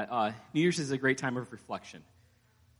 [0.00, 2.02] that uh, New Year's is a great time of reflection.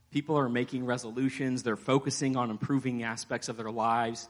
[0.09, 4.27] People are making resolutions, they're focusing on improving aspects of their lives.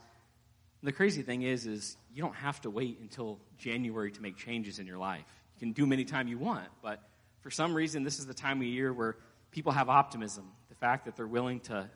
[0.82, 4.36] And the crazy thing is, is you don't have to wait until January to make
[4.36, 5.24] changes in your life.
[5.56, 7.02] You can do them anytime you want, but
[7.40, 9.16] for some reason, this is the time of year where
[9.52, 10.44] people have optimism.
[10.68, 11.88] The fact that they're willing to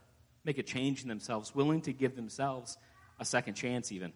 [0.45, 2.79] make a change in themselves, willing to give themselves
[3.21, 4.15] a second chance, even.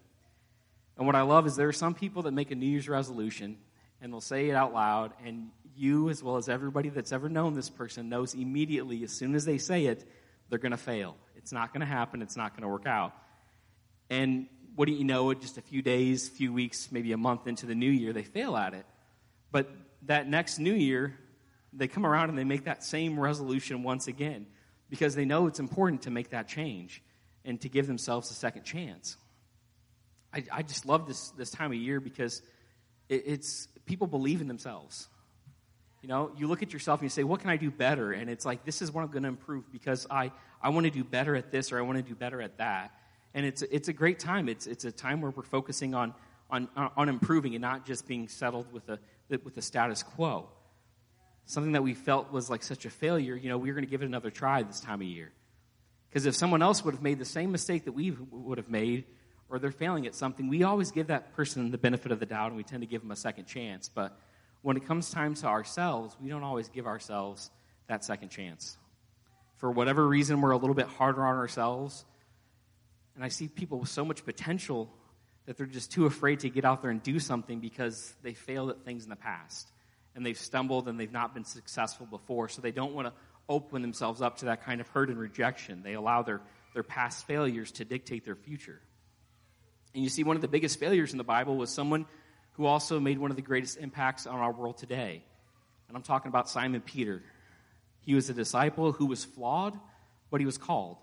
[0.97, 3.59] And what I love is there are some people that make a New Year's resolution
[4.01, 7.55] and they'll say it out loud, and you, as well as everybody that's ever known
[7.55, 10.05] this person, knows immediately as soon as they say it,
[10.49, 11.17] they're going to fail.
[11.37, 12.23] It's not going to happen.
[12.23, 13.13] It's not going to work out.
[14.09, 15.33] And what do you know?
[15.35, 18.57] Just a few days, few weeks, maybe a month into the new year, they fail
[18.57, 18.85] at it.
[19.53, 19.71] But
[20.07, 21.15] that next new year,
[21.73, 24.47] they come around and they make that same resolution once again
[24.89, 27.03] because they know it's important to make that change
[27.45, 29.17] and to give themselves a second chance.
[30.35, 32.43] I, I just love this, this time of year because
[33.09, 35.09] it, it's people believe in themselves.
[36.01, 38.13] You know, you look at yourself and you say, What can I do better?
[38.13, 40.31] And it's like, This is what I'm going to improve because I,
[40.63, 42.95] I want to do better at this or I want to do better at that.
[43.35, 44.49] And it's, it's a great time.
[44.49, 46.15] It's, it's a time where we're focusing on,
[46.49, 50.49] on, on improving and not just being settled with a, with the status quo.
[51.47, 53.91] Something that we felt was like such a failure, you know, we we're going to
[53.91, 55.33] give it another try this time of year.
[56.09, 59.05] Because if someone else would have made the same mistake that we would have made,
[59.51, 62.49] or they're failing at something, we always give that person the benefit of the doubt
[62.49, 63.91] and we tend to give them a second chance.
[63.93, 64.17] But
[64.63, 67.51] when it comes time to ourselves, we don't always give ourselves
[67.89, 68.77] that second chance.
[69.57, 72.05] For whatever reason, we're a little bit harder on ourselves.
[73.17, 74.89] And I see people with so much potential
[75.47, 78.71] that they're just too afraid to get out there and do something because they failed
[78.71, 79.73] at things in the past.
[80.15, 82.49] And they've stumbled and they've not been successful before.
[82.49, 83.15] So they don't want to
[83.49, 85.83] open themselves up to that kind of hurt and rejection.
[85.83, 86.41] They allow their,
[86.73, 88.81] their past failures to dictate their future.
[89.95, 92.07] And you see, one of the biggest failures in the Bible was someone
[92.53, 95.23] who also made one of the greatest impacts on our world today.
[95.89, 97.23] And I'm talking about Simon Peter.
[98.03, 99.79] He was a disciple who was flawed,
[100.31, 100.97] but he was called.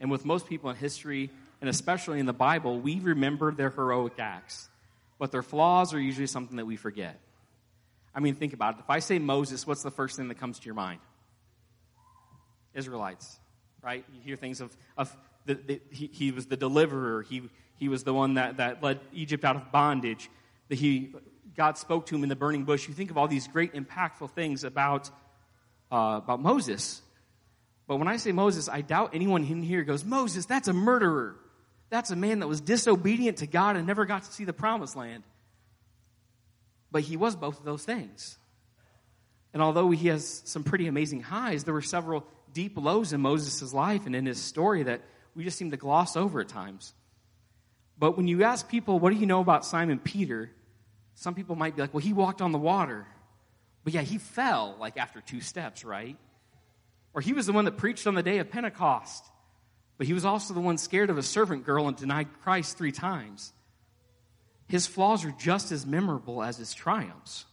[0.00, 4.18] And with most people in history, and especially in the Bible, we remember their heroic
[4.18, 4.68] acts,
[5.18, 7.20] but their flaws are usually something that we forget.
[8.14, 8.80] I mean, think about it.
[8.80, 11.00] If I say Moses, what's the first thing that comes to your mind?
[12.74, 13.38] Israelites,
[13.82, 14.04] right?
[14.12, 15.14] You hear things of, of
[15.46, 17.22] the, the, he, he was the deliverer.
[17.22, 17.42] He,
[17.76, 20.30] he was the one that, that led Egypt out of bondage.
[20.68, 21.14] That he,
[21.56, 22.88] God spoke to him in the burning bush.
[22.88, 25.10] You think of all these great, impactful things about,
[25.90, 27.02] uh, about Moses.
[27.86, 31.36] But when I say Moses, I doubt anyone in here goes, Moses, that's a murderer.
[31.90, 34.96] That's a man that was disobedient to God and never got to see the promised
[34.96, 35.24] land.
[36.90, 38.38] But he was both of those things.
[39.52, 43.74] And although he has some pretty amazing highs, there were several deep lows in Moses'
[43.74, 45.02] life and in his story that
[45.34, 46.94] we just seem to gloss over at times.
[47.98, 50.50] But when you ask people, what do you know about Simon Peter?
[51.14, 53.06] Some people might be like, well, he walked on the water.
[53.84, 56.16] But yeah, he fell like after two steps, right?
[57.14, 59.24] Or he was the one that preached on the day of Pentecost.
[59.98, 62.92] But he was also the one scared of a servant girl and denied Christ three
[62.92, 63.52] times.
[64.68, 67.44] His flaws are just as memorable as his triumphs.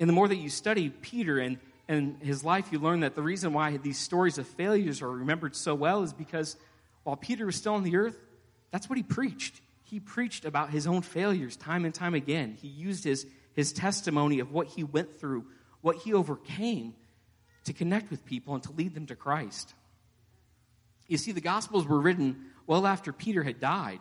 [0.00, 1.58] And the more that you study Peter and
[1.88, 5.54] and his life, you learn that the reason why these stories of failures are remembered
[5.54, 6.56] so well is because
[7.04, 8.18] while Peter was still on the earth,
[8.72, 9.60] that's what he preached.
[9.84, 12.56] He preached about his own failures time and time again.
[12.60, 15.46] He used his, his testimony of what he went through,
[15.80, 16.94] what he overcame,
[17.64, 19.74] to connect with people and to lead them to Christ.
[21.06, 24.00] You see, the Gospels were written well after Peter had died,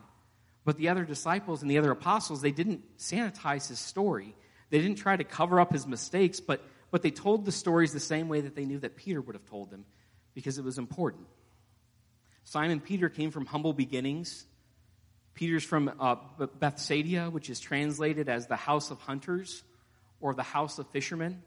[0.64, 4.36] but the other disciples and the other apostles, they didn't sanitize his story.
[4.72, 6.64] They didn't try to cover up his mistakes, but
[6.96, 9.44] but they told the stories the same way that they knew that Peter would have
[9.50, 9.84] told them
[10.34, 11.28] because it was important.
[12.46, 14.46] Simon Peter came from humble beginnings.
[15.34, 16.16] Peter's from uh,
[16.58, 19.62] Bethsaida, which is translated as the house of hunters
[20.22, 21.44] or the house of fishermen.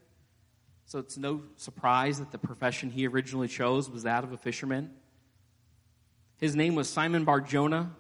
[0.85, 4.91] So it's no surprise that the profession he originally chose was that of a fisherman.
[6.37, 7.97] His name was Simon Bar Jonah.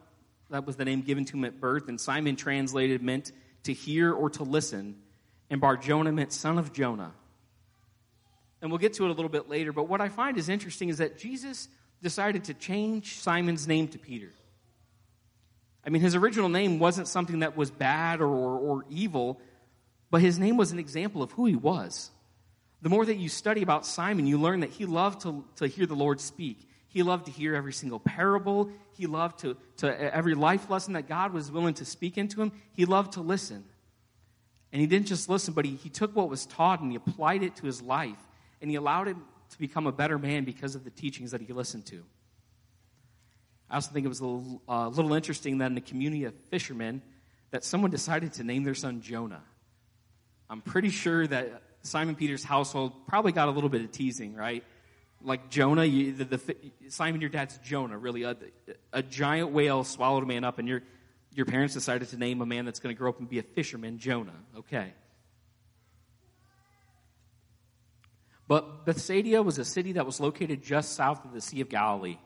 [0.51, 1.89] That was the name given to him at birth.
[1.89, 3.33] And Simon translated meant
[3.63, 4.97] to hear or to listen.
[5.49, 7.15] And Bar Jonah meant son of Jonah
[8.61, 10.89] and we'll get to it a little bit later, but what I find is interesting
[10.89, 11.69] is that Jesus
[12.03, 14.31] decided to change Simon's name to Peter.
[15.85, 19.41] I mean, his original name wasn't something that was bad or, or, or, evil,
[20.11, 22.11] but his name was an example of who he was.
[22.83, 25.87] The more that you study about Simon, you learn that he loved to, to hear
[25.87, 26.69] the Lord speak.
[26.89, 28.71] He loved to hear every single parable.
[28.93, 32.53] He loved to, to every life lesson that God was willing to speak into him.
[32.73, 33.65] He loved to listen.
[34.73, 37.43] And he didn't just listen, but he, he took what was taught and he applied
[37.43, 38.28] it to his life
[38.61, 41.53] and he allowed him to become a better man because of the teachings that he
[41.53, 42.05] listened to.
[43.71, 46.35] I also think it was a little, uh, little interesting that in the community of
[46.51, 47.03] fishermen,
[47.51, 49.43] that someone decided to name their son Jonah.
[50.49, 54.65] I'm pretty sure that Simon Peter's household probably got a little bit of teasing, right?
[55.23, 56.57] Like Jonah, you, the, the,
[56.89, 58.23] Simon, your dad's Jonah, really.
[58.23, 58.37] A,
[58.93, 60.83] a giant whale swallowed a man up, and your,
[61.35, 63.43] your parents decided to name a man that's going to grow up and be a
[63.43, 64.37] fisherman Jonah.
[64.57, 64.93] Okay.
[68.49, 72.17] But Bethsaida was a city that was located just south of the Sea of Galilee.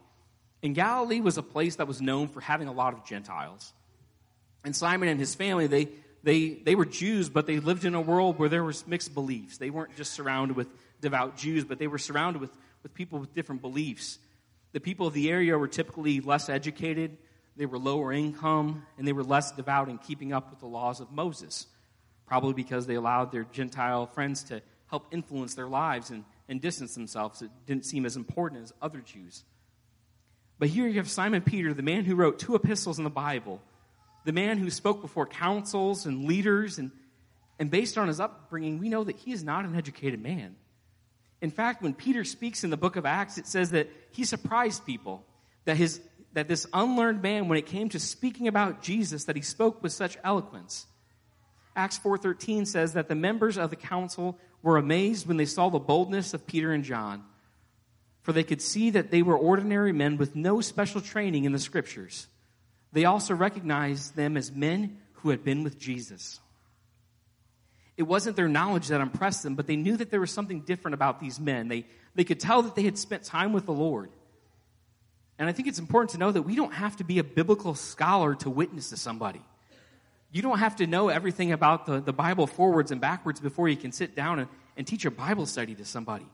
[0.63, 3.73] And Galilee was a place that was known for having a lot of Gentiles.
[4.65, 5.89] And Simon and his family, they,
[6.23, 9.59] they, they were Jews, but they lived in a world where there was mixed beliefs.
[9.59, 10.69] They weren't just surrounded with
[11.01, 14.19] devout Jews, but they were surrounded with, with people with different beliefs.
[14.71, 17.19] The people of the area were typically less educated,
[17.57, 21.01] they were lower income, and they were less devout in keeping up with the laws
[21.01, 21.67] of Moses,
[22.27, 26.95] probably because they allowed their Gentile friends to help influence their lives and, and distance
[26.95, 27.41] themselves.
[27.41, 29.43] It didn't seem as important as other Jews.
[30.59, 33.63] But here you have Simon Peter, the man who wrote two epistles in the Bible,
[34.27, 36.91] the man who spoke before councils and leaders, and,
[37.59, 40.57] and based on his upbringing, we know that he is not an educated man.
[41.41, 44.85] In fact, when Peter speaks in the book of Acts, it says that he surprised
[44.85, 45.25] people,
[45.65, 46.03] that, his,
[46.35, 49.93] that this unlearned man, when it came to speaking about Jesus, that he spoke with
[49.93, 50.87] such eloquence.
[51.75, 55.79] Acts 4.13 says that the members of the council were amazed when they saw the
[55.79, 57.25] boldness of Peter and John,
[58.23, 61.59] for they could see that they were ordinary men with no special training in the
[61.59, 62.29] scriptures.
[62.93, 66.41] They also recognized them as men who had been with Jesus.
[67.97, 70.95] It wasn't their knowledge that impressed them, but they knew that there was something different
[70.95, 71.69] about these men.
[71.69, 74.11] They, they could tell that they had spent time with the Lord.
[75.39, 77.75] And I think it's important to know that we don't have to be a biblical
[77.75, 79.43] scholar to witness to somebody.
[80.33, 83.77] You don't have to know everything about the, the Bible forwards and backwards before you
[83.77, 86.27] can sit down and, and teach a Bible study to somebody.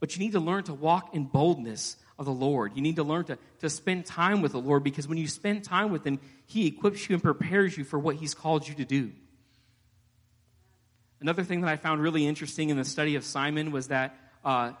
[0.00, 2.72] But you need to learn to walk in boldness of the Lord.
[2.74, 5.62] You need to learn to, to spend time with the Lord because when you spend
[5.62, 8.84] time with Him, He equips you and prepares you for what He's called you to
[8.84, 9.12] do.
[11.20, 14.72] Another thing that I found really interesting in the study of Simon was that uh,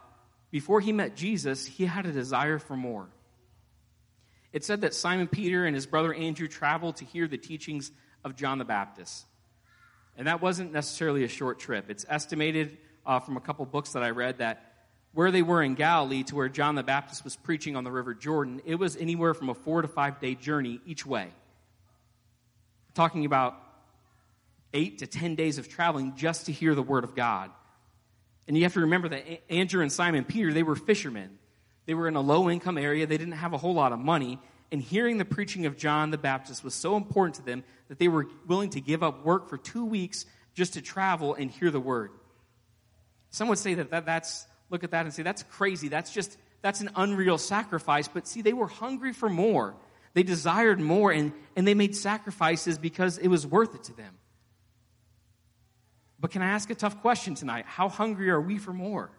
[0.50, 3.08] before he met Jesus, he had a desire for more.
[4.52, 7.90] It said that Simon Peter and his brother Andrew traveled to hear the teachings
[8.24, 9.26] of John the Baptist.
[10.16, 11.90] And that wasn't necessarily a short trip.
[11.90, 14.72] It's estimated uh, from a couple books that I read that
[15.12, 18.14] where they were in Galilee to where John the Baptist was preaching on the River
[18.14, 21.28] Jordan, it was anywhere from a four to five day journey each way.
[22.94, 23.56] talking about
[24.72, 27.50] eight to ten days of traveling just to hear the Word of God.
[28.46, 31.38] And you have to remember that Andrew and Simon Peter, they were fishermen.
[31.86, 34.38] They were in a low income area, they didn't have a whole lot of money,
[34.74, 38.08] and hearing the preaching of John the Baptist was so important to them that they
[38.08, 41.78] were willing to give up work for two weeks just to travel and hear the
[41.78, 42.10] word.
[43.30, 45.86] Some would say that, that that's, look at that and say, that's crazy.
[45.86, 48.08] That's just, that's an unreal sacrifice.
[48.08, 49.76] But see, they were hungry for more.
[50.12, 54.18] They desired more and, and they made sacrifices because it was worth it to them.
[56.18, 57.66] But can I ask a tough question tonight?
[57.68, 59.12] How hungry are we for more?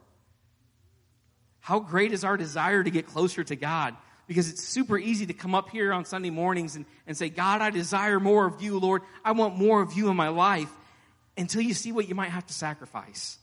[1.61, 3.95] How great is our desire to get closer to God?
[4.27, 7.61] Because it's super easy to come up here on Sunday mornings and, and say, God,
[7.61, 9.01] I desire more of you, Lord.
[9.23, 10.69] I want more of you in my life
[11.37, 13.37] until you see what you might have to sacrifice.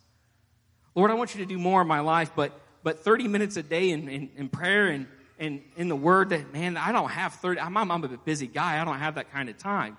[0.95, 3.63] Lord, I want you to do more in my life, but, but 30 minutes a
[3.63, 5.07] day in, in, in prayer and,
[5.39, 8.81] and in the word that, man, I don't have 30, I'm, I'm a busy guy.
[8.81, 9.97] I don't have that kind of time.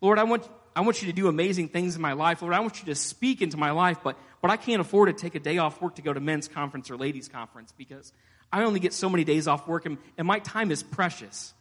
[0.00, 2.40] Lord, I want, I want you to do amazing things in my life.
[2.42, 5.20] Lord, I want you to speak into my life, but, but I can't afford to
[5.20, 8.12] take a day off work to go to men's conference or ladies' conference because
[8.52, 11.54] I only get so many days off work and, and my time is precious.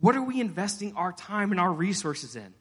[0.00, 2.54] What are we investing our time and our resources in?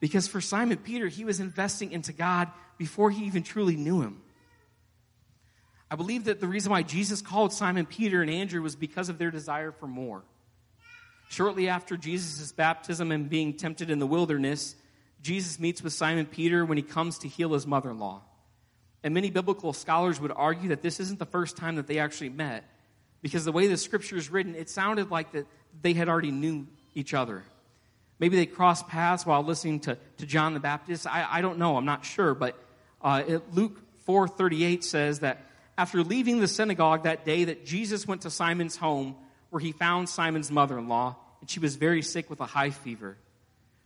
[0.00, 4.22] Because for Simon Peter, he was investing into God before he even truly knew him.
[5.90, 9.18] I believe that the reason why Jesus called Simon Peter and Andrew was because of
[9.18, 10.24] their desire for more.
[11.28, 14.74] Shortly after Jesus' baptism and being tempted in the wilderness,
[15.22, 18.22] Jesus meets with Simon Peter when he comes to heal his mother in law.
[19.06, 22.30] And many biblical scholars would argue that this isn't the first time that they actually
[22.30, 22.64] met,
[23.22, 25.46] because the way the scripture is written, it sounded like that
[25.80, 27.44] they had already knew each other.
[28.18, 31.06] Maybe they crossed paths while listening to, to John the Baptist.
[31.06, 31.76] I, I don't know.
[31.76, 32.34] I'm not sure.
[32.34, 32.58] But
[33.00, 35.46] uh, it, Luke 4.38 says that
[35.78, 39.14] after leaving the synagogue that day that Jesus went to Simon's home
[39.50, 43.16] where he found Simon's mother-in-law and she was very sick with a high fever.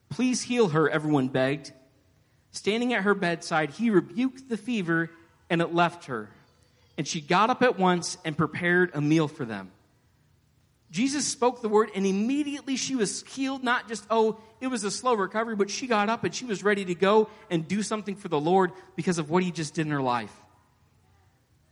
[0.08, 1.72] Please heal her, everyone begged.
[2.52, 5.10] Standing at her bedside, he rebuked the fever
[5.48, 6.28] and it left her.
[6.98, 9.70] And she got up at once and prepared a meal for them.
[10.90, 13.62] Jesus spoke the word and immediately she was healed.
[13.62, 16.64] Not just, oh, it was a slow recovery, but she got up and she was
[16.64, 19.86] ready to go and do something for the Lord because of what he just did
[19.86, 20.32] in her life.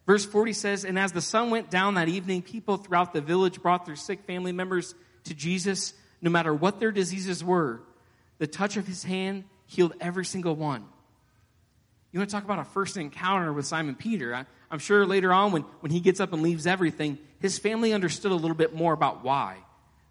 [0.07, 3.61] Verse 40 says, And as the sun went down that evening, people throughout the village
[3.61, 4.95] brought their sick family members
[5.25, 5.93] to Jesus,
[6.23, 7.83] no matter what their diseases were.
[8.39, 10.85] The touch of his hand healed every single one.
[12.11, 14.35] You want to talk about a first encounter with Simon Peter?
[14.35, 17.93] I, I'm sure later on, when, when he gets up and leaves everything, his family
[17.93, 19.59] understood a little bit more about why.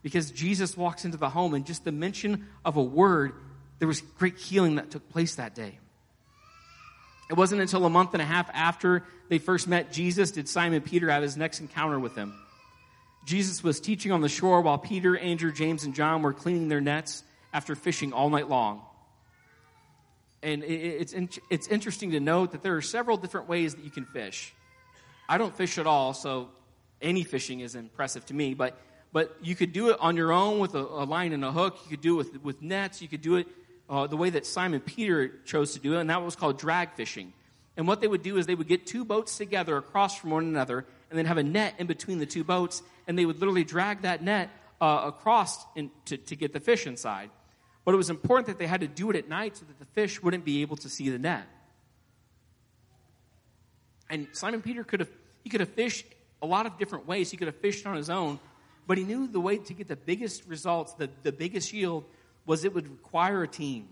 [0.03, 3.33] Because Jesus walks into the home, and just the mention of a word,
[3.79, 5.79] there was great healing that took place that day.
[7.29, 10.81] It wasn't until a month and a half after they first met Jesus did Simon
[10.81, 12.33] Peter have his next encounter with him.
[13.25, 16.79] Jesus was teaching on the shore while Peter, Andrew, James, and John were cleaning their
[16.79, 18.81] nets after fishing all night long.
[20.43, 21.13] And it's,
[21.49, 24.53] it's interesting to note that there are several different ways that you can fish.
[25.27, 26.49] I don't fish at all, so
[27.01, 28.77] any fishing is impressive to me, but,
[29.11, 31.77] but you could do it on your own with a, a line and a hook.
[31.83, 33.01] You could do it with, with nets.
[33.01, 33.47] You could do it
[33.89, 36.93] uh, the way that Simon Peter chose to do it, and that was called drag
[36.93, 37.33] fishing.
[37.75, 40.45] And what they would do is they would get two boats together across from one
[40.45, 43.63] another and then have a net in between the two boats, and they would literally
[43.63, 44.49] drag that net
[44.81, 47.29] uh, across in, to, to get the fish inside.
[47.87, 49.85] But it was important that they had to do it at night so that the
[49.85, 51.47] fish wouldn't be able to see the net.
[54.09, 55.09] And Simon Peter could have
[55.41, 56.05] he could have fished
[56.41, 57.31] a lot of different ways.
[57.31, 58.41] He could have fished on his own,
[58.87, 62.03] but he knew the way to get the biggest results, the, the biggest yield,
[62.45, 63.87] was it would require a team.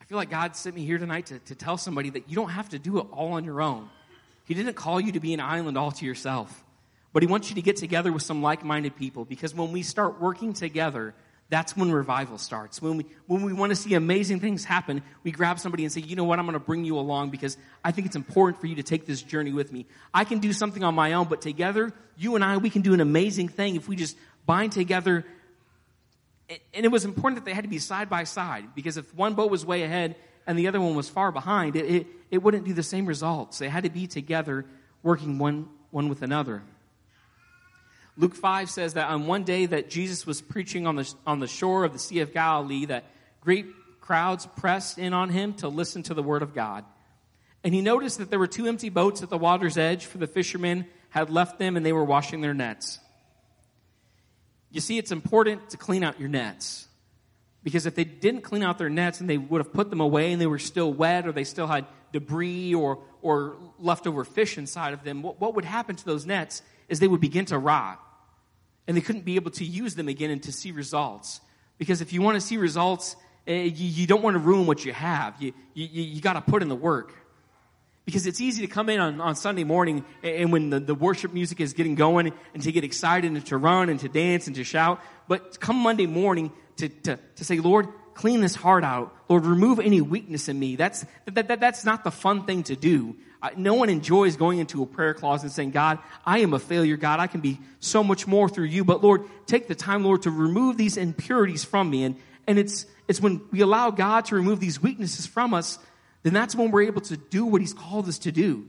[0.00, 2.50] I feel like God sent me here tonight to, to tell somebody that you don't
[2.50, 3.90] have to do it all on your own.
[4.44, 6.64] He didn't call you to be an island all to yourself,
[7.12, 9.82] but He wants you to get together with some like minded people because when we
[9.82, 11.16] start working together,
[11.54, 12.82] that's when revival starts.
[12.82, 16.00] When we, when we want to see amazing things happen, we grab somebody and say,
[16.00, 18.66] you know what, I'm going to bring you along because I think it's important for
[18.66, 19.86] you to take this journey with me.
[20.12, 22.92] I can do something on my own, but together, you and I, we can do
[22.92, 25.24] an amazing thing if we just bind together.
[26.74, 29.34] And it was important that they had to be side by side because if one
[29.34, 30.16] boat was way ahead
[30.48, 33.58] and the other one was far behind, it, it, it wouldn't do the same results.
[33.58, 34.66] They had to be together,
[35.04, 36.64] working one, one with another.
[38.16, 41.48] Luke 5 says that on one day that Jesus was preaching on the, on the
[41.48, 43.04] shore of the Sea of Galilee, that
[43.40, 43.66] great
[44.00, 46.84] crowds pressed in on him to listen to the word of God.
[47.64, 50.26] And he noticed that there were two empty boats at the water's edge, for the
[50.26, 53.00] fishermen had left them and they were washing their nets.
[54.70, 56.88] You see, it's important to clean out your nets.
[57.62, 60.32] Because if they didn't clean out their nets and they would have put them away
[60.32, 64.92] and they were still wet or they still had debris or, or leftover fish inside
[64.92, 68.00] of them, what, what would happen to those nets is they would begin to rot
[68.86, 71.40] and they couldn't be able to use them again and to see results.
[71.78, 74.84] Because if you want to see results, eh, you, you, don't want to ruin what
[74.84, 75.40] you have.
[75.40, 77.14] You, you, you got to put in the work.
[78.04, 81.32] Because it's easy to come in on, on Sunday morning and when the, the worship
[81.32, 84.56] music is getting going and to get excited and to run and to dance and
[84.56, 85.00] to shout.
[85.26, 89.14] But come Monday morning to, to, to say, Lord, clean this heart out.
[89.28, 90.76] Lord, remove any weakness in me.
[90.76, 93.16] That's, that, that, that's not the fun thing to do
[93.56, 96.96] no one enjoys going into a prayer closet and saying, God, I am a failure.
[96.96, 98.84] God, I can be so much more through you.
[98.84, 102.04] But Lord, take the time, Lord, to remove these impurities from me.
[102.04, 102.16] And,
[102.46, 105.78] and it's, it's when we allow God to remove these weaknesses from us,
[106.22, 108.66] then that's when we're able to do what He's called us to do.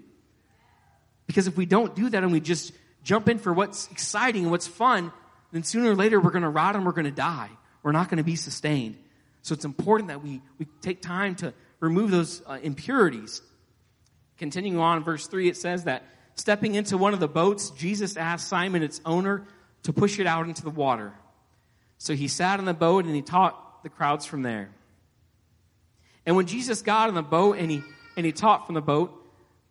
[1.25, 2.74] Because if we don't do that and we just
[3.04, 5.12] jump in for what's exciting and what's fun,
[5.52, 7.50] then sooner or later we're going to rot and we're going to die.
[7.82, 8.98] We're not going to be sustained.
[9.46, 13.44] So it's important that we, we take time to remove those uh, impurities.
[14.40, 16.02] Continuing on, verse 3, it says that
[16.34, 19.46] stepping into one of the boats, Jesus asked Simon, its owner,
[19.84, 21.14] to push it out into the water.
[22.00, 24.72] So he sat in the boat and he taught the crowds from there.
[26.25, 27.84] And when Jesus got in the boat and he,
[28.18, 29.14] and he taught from the boat,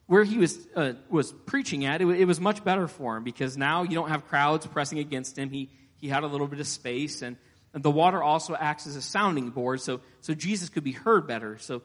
[0.06, 3.56] where he was, uh, was preaching at, it, it was much better for him because
[3.56, 5.50] now you don't have crowds pressing against him.
[5.50, 7.36] He, he had a little bit of space and,
[7.74, 11.26] and the water also acts as a sounding board so, so Jesus could be heard
[11.26, 11.58] better.
[11.58, 11.82] So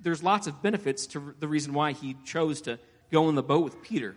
[0.00, 2.78] there's lots of benefits to the reason why he chose to
[3.12, 4.16] go in the boat with Peter.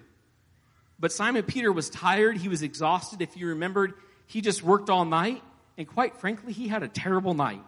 [0.97, 2.37] But Simon Peter was tired.
[2.37, 3.21] He was exhausted.
[3.21, 3.93] If you remembered,
[4.27, 5.43] he just worked all night.
[5.77, 7.63] And quite frankly, he had a terrible night.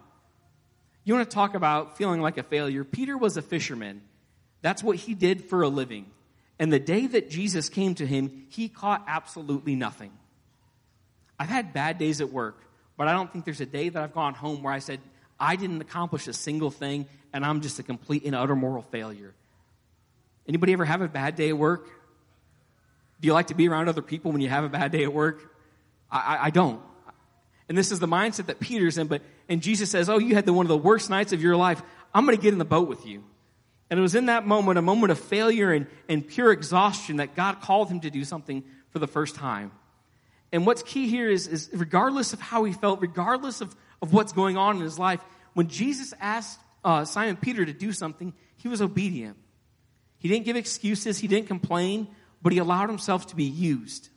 [1.04, 2.84] You want to talk about feeling like a failure?
[2.84, 4.02] Peter was a fisherman.
[4.62, 6.06] That's what he did for a living.
[6.58, 10.12] And the day that Jesus came to him, he caught absolutely nothing.
[11.38, 12.62] I've had bad days at work,
[12.96, 15.00] but I don't think there's a day that I've gone home where I said,
[15.38, 19.34] I didn't accomplish a single thing and I'm just a complete and utter moral failure.
[20.46, 21.86] Anybody ever have a bad day at work?
[23.20, 25.12] Do you like to be around other people when you have a bad day at
[25.12, 25.54] work?
[26.10, 26.80] I, I, I don't.
[27.68, 30.44] And this is the mindset that Peter's in, but, and Jesus says, Oh, you had
[30.44, 31.80] the, one of the worst nights of your life.
[32.12, 33.24] I'm going to get in the boat with you.
[33.88, 37.34] And it was in that moment, a moment of failure and, and pure exhaustion, that
[37.34, 39.70] God called him to do something for the first time.
[40.52, 44.32] And what's key here is, is regardless of how he felt, regardless of, of what's
[44.32, 45.20] going on in his life,
[45.54, 49.36] when Jesus asked uh, Simon Peter to do something, he was obedient.
[50.18, 52.06] He didn't give excuses, he didn't complain,
[52.42, 54.08] but he allowed himself to be used.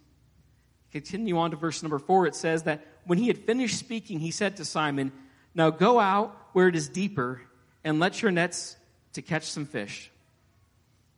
[0.92, 2.27] Continue on to verse number four.
[2.27, 5.12] It says that when he had finished speaking, he said to Simon,
[5.54, 7.42] Now go out where it is deeper
[7.84, 8.75] and let your nets
[9.13, 10.12] to catch some fish.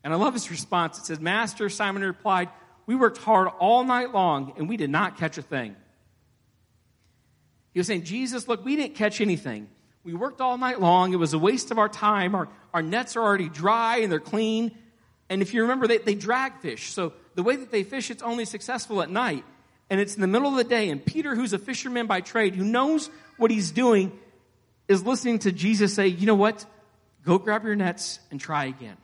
[0.03, 0.97] And I love his response.
[0.99, 2.49] It says, Master, Simon replied,
[2.87, 5.75] We worked hard all night long and we did not catch a thing.
[7.73, 9.69] He was saying, Jesus, look, we didn't catch anything.
[10.03, 11.13] We worked all night long.
[11.13, 12.33] It was a waste of our time.
[12.33, 14.75] Our, our nets are already dry and they're clean.
[15.29, 16.93] And if you remember, they, they drag fish.
[16.93, 19.43] So the way that they fish, it's only successful at night.
[19.89, 20.89] And it's in the middle of the day.
[20.89, 24.17] And Peter, who's a fisherman by trade, who knows what he's doing,
[24.87, 26.65] is listening to Jesus say, you know what?
[27.25, 28.97] Go grab your nets and try again.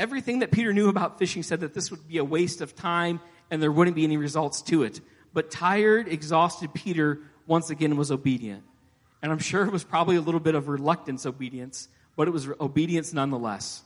[0.00, 3.20] Everything that Peter knew about fishing said that this would be a waste of time
[3.50, 4.98] and there wouldn't be any results to it.
[5.34, 8.62] But tired, exhausted Peter once again was obedient.
[9.20, 12.48] And I'm sure it was probably a little bit of reluctance obedience, but it was
[12.58, 13.82] obedience nonetheless.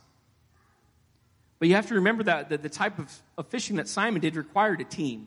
[1.58, 4.36] But you have to remember that, that the type of, of fishing that Simon did
[4.36, 5.26] required a team.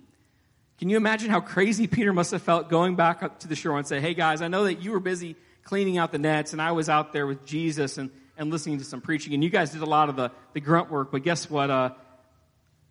[0.79, 3.77] Can you imagine how crazy Peter must have felt going back up to the shore
[3.77, 6.61] and say, Hey guys, I know that you were busy cleaning out the nets and
[6.61, 9.71] I was out there with Jesus and, and listening to some preaching and you guys
[9.71, 11.69] did a lot of the, the grunt work, but guess what?
[11.69, 11.91] Uh,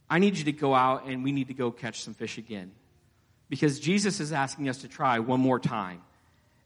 [0.08, 2.72] I need you to go out and we need to go catch some fish again.
[3.48, 6.02] Because Jesus is asking us to try one more time.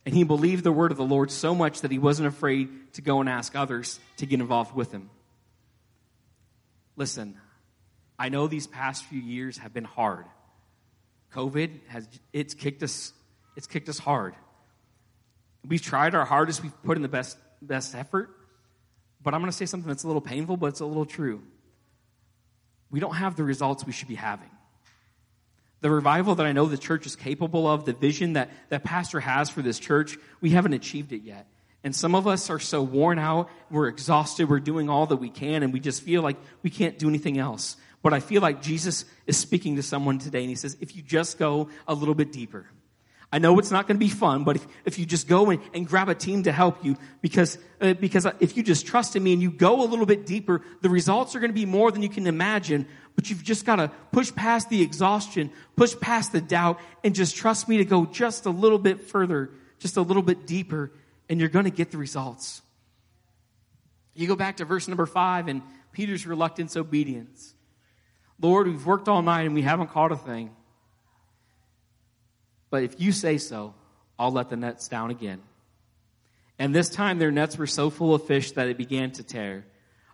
[0.07, 3.03] And he believed the word of the Lord so much that he wasn't afraid to
[3.03, 5.11] go and ask others to get involved with him.
[6.97, 7.37] Listen,
[8.19, 10.25] I know these past few years have been hard.
[11.35, 13.13] COVID has it's kicked us
[13.57, 14.35] it's kicked us hard.
[15.67, 18.31] We've tried our hardest, we've put in the best best effort.
[19.23, 21.43] But I'm going to say something that's a little painful, but it's a little true.
[22.91, 24.50] We don't have the results we should be having.
[25.81, 29.21] The revival that I know the church is capable of, the vision that, that pastor
[29.21, 31.47] has for this church, we haven't achieved it yet.
[31.83, 35.31] And some of us are so worn out, we're exhausted, we're doing all that we
[35.31, 37.77] can, and we just feel like we can't do anything else.
[38.03, 41.03] But I feel like Jesus is speaking to someone today, and he says, if you
[41.03, 42.67] just go a little bit deeper,
[43.33, 45.63] I know it's not going to be fun, but if, if you just go and,
[45.73, 49.23] and grab a team to help you, because, uh, because if you just trust in
[49.23, 51.93] me and you go a little bit deeper, the results are going to be more
[51.93, 52.87] than you can imagine.
[53.15, 57.37] But you've just got to push past the exhaustion, push past the doubt, and just
[57.37, 60.91] trust me to go just a little bit further, just a little bit deeper,
[61.28, 62.63] and you're going to get the results.
[64.15, 67.54] You go back to verse number five and Peter's reluctant obedience.
[68.41, 70.50] Lord, we've worked all night and we haven't caught a thing.
[72.71, 73.75] But if you say so,
[74.19, 75.41] I'll let the nets down again.
[76.59, 79.65] And this time their nets were so full of fish that it began to tear.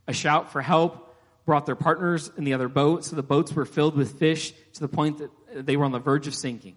[0.07, 1.15] A shout for help
[1.45, 4.81] brought their partners in the other boat, so the boats were filled with fish to
[4.81, 6.77] the point that they were on the verge of sinking.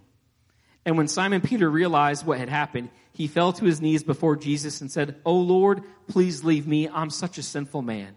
[0.85, 4.81] And when Simon Peter realized what had happened, he fell to his knees before Jesus
[4.81, 6.87] and said, Oh Lord, please leave me.
[6.87, 8.15] I'm such a sinful man.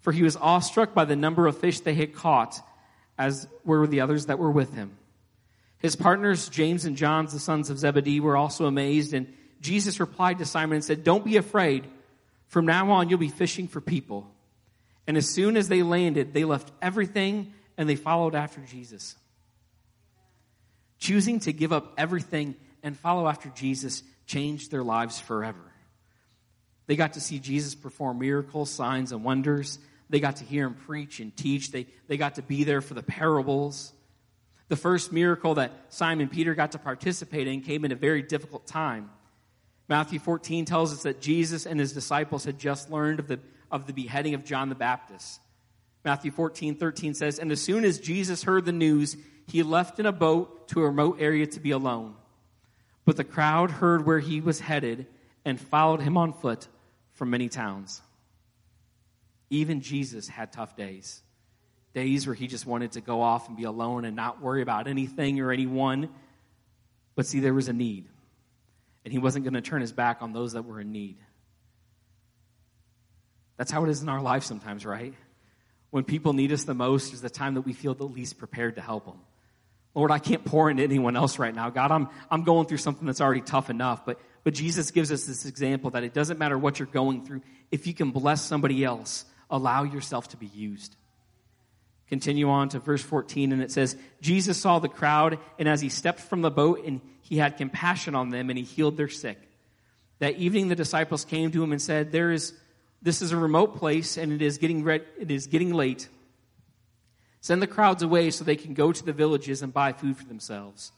[0.00, 2.58] For he was awestruck by the number of fish they had caught,
[3.18, 4.96] as were the others that were with him.
[5.82, 9.12] His partners, James and John, the sons of Zebedee, were also amazed.
[9.14, 11.86] And Jesus replied to Simon and said, Don't be afraid.
[12.46, 14.32] From now on, you'll be fishing for people.
[15.08, 19.16] And as soon as they landed, they left everything and they followed after Jesus.
[20.98, 25.72] Choosing to give up everything and follow after Jesus changed their lives forever.
[26.86, 29.80] They got to see Jesus perform miracles, signs, and wonders.
[30.10, 31.72] They got to hear him preach and teach.
[31.72, 33.92] They, they got to be there for the parables.
[34.72, 38.66] The first miracle that Simon Peter got to participate in came in a very difficult
[38.66, 39.10] time.
[39.86, 43.38] Matthew 14 tells us that Jesus and his disciples had just learned of the,
[43.70, 45.42] of the beheading of John the Baptist.
[46.06, 49.14] Matthew 14, 13 says, And as soon as Jesus heard the news,
[49.46, 52.14] he left in a boat to a remote area to be alone.
[53.04, 55.04] But the crowd heard where he was headed
[55.44, 56.66] and followed him on foot
[57.12, 58.00] from many towns.
[59.50, 61.20] Even Jesus had tough days
[61.94, 64.86] days where he just wanted to go off and be alone and not worry about
[64.86, 66.08] anything or anyone.
[67.14, 68.08] But see, there was a need.
[69.04, 71.18] And he wasn't going to turn his back on those that were in need.
[73.56, 75.14] That's how it is in our life sometimes, right?
[75.90, 78.76] When people need us the most is the time that we feel the least prepared
[78.76, 79.18] to help them.
[79.94, 81.68] Lord, I can't pour into anyone else right now.
[81.68, 84.06] God, I'm, I'm going through something that's already tough enough.
[84.06, 87.42] But, but Jesus gives us this example that it doesn't matter what you're going through.
[87.70, 90.96] If you can bless somebody else, allow yourself to be used.
[92.12, 95.88] Continue on to verse 14, and it says, Jesus saw the crowd, and as he
[95.88, 99.38] stepped from the boat, and he had compassion on them, and he healed their sick.
[100.18, 102.52] That evening, the disciples came to him and said, There is,
[103.00, 106.06] this is a remote place, and it is getting, it is getting late.
[107.40, 110.24] Send the crowds away so they can go to the villages and buy food for
[110.24, 110.92] themselves.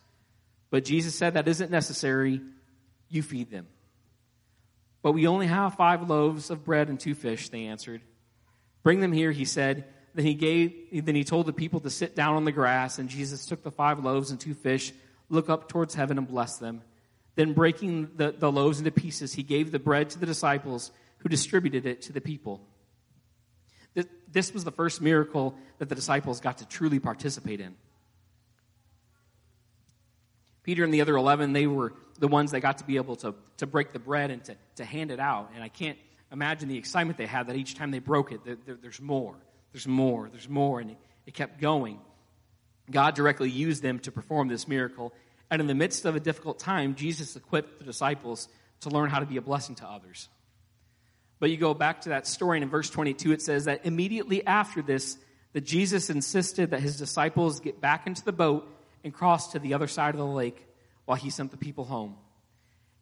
[0.71, 2.41] But Jesus said, That isn't necessary.
[3.09, 3.69] You feed them.
[5.01, 8.01] But we only have five loaves of bread and two fish, they answered.
[8.83, 9.85] Bring them here, he said.
[10.15, 13.09] Then he gave, then he told the people to sit down on the grass, and
[13.09, 14.93] Jesus took the five loaves and two fish,
[15.29, 16.83] looked up towards heaven and blessed them.
[17.35, 21.29] Then breaking the, the loaves into pieces, he gave the bread to the disciples who
[21.29, 22.61] distributed it to the people.
[24.31, 27.77] This was the first miracle that the disciples got to truly participate in.
[30.65, 33.35] Peter and the other 11, they were the ones that got to be able to,
[33.59, 35.51] to break the bread and to, to hand it out.
[35.55, 35.99] And I can't
[36.33, 39.37] imagine the excitement they had that each time they broke it, there, there, there's more,
[39.75, 40.79] there's more, there's more.
[40.79, 41.99] And it, kept going.
[42.89, 45.13] God directly used them to perform this miracle.
[45.51, 48.49] And in the midst of a difficult time, Jesus equipped the disciples
[48.81, 50.29] to learn how to be a blessing to others.
[51.41, 54.47] But you go back to that story, and in verse 22, it says that immediately
[54.47, 55.19] after this,
[55.55, 58.69] that Jesus insisted that his disciples get back into the boat
[59.03, 60.69] and cross to the other side of the lake
[61.05, 62.15] while he sent the people home.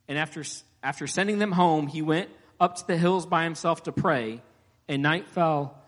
[0.09, 0.43] And after,
[0.83, 4.41] after sending them home, he went up to the hills by himself to pray,
[4.89, 5.82] and night fell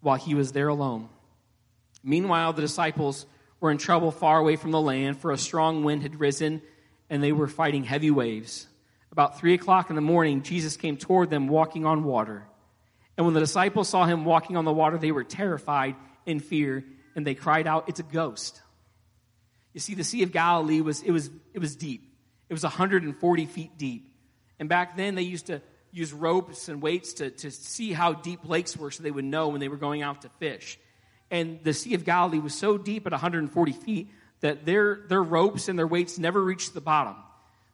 [0.00, 1.08] while he was there alone.
[2.02, 3.26] Meanwhile, the disciples
[3.60, 6.62] were in trouble far away from the land, for a strong wind had risen,
[7.10, 8.66] and they were fighting heavy waves.
[9.10, 12.44] About three o'clock in the morning, Jesus came toward them walking on water.
[13.16, 16.84] And when the disciples saw him walking on the water, they were terrified in fear,
[17.14, 18.60] and they cried out, It's a ghost.
[19.72, 22.12] You see, the Sea of Galilee was, it was, it was deep.
[22.48, 24.10] It was 140 feet deep.
[24.58, 25.60] And back then, they used to
[25.96, 29.48] use ropes and weights to, to see how deep lakes were so they would know
[29.48, 30.78] when they were going out to fish.
[31.30, 35.68] And the Sea of Galilee was so deep at 140 feet that their, their ropes
[35.68, 37.16] and their weights never reached the bottom.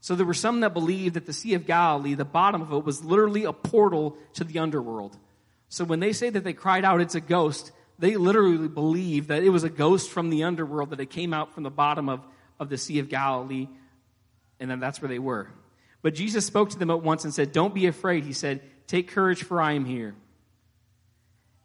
[0.01, 2.85] So there were some that believed that the Sea of Galilee, the bottom of it,
[2.85, 5.17] was literally a portal to the underworld.
[5.69, 9.43] So when they say that they cried out, it's a ghost, they literally believed that
[9.43, 12.21] it was a ghost from the underworld that it came out from the bottom of,
[12.61, 13.69] of the Sea of Galilee,
[14.61, 15.49] and then that's where they were.
[16.03, 18.25] But Jesus spoke to them at once and said, Don't be afraid.
[18.25, 20.15] He said, Take courage, for I am here.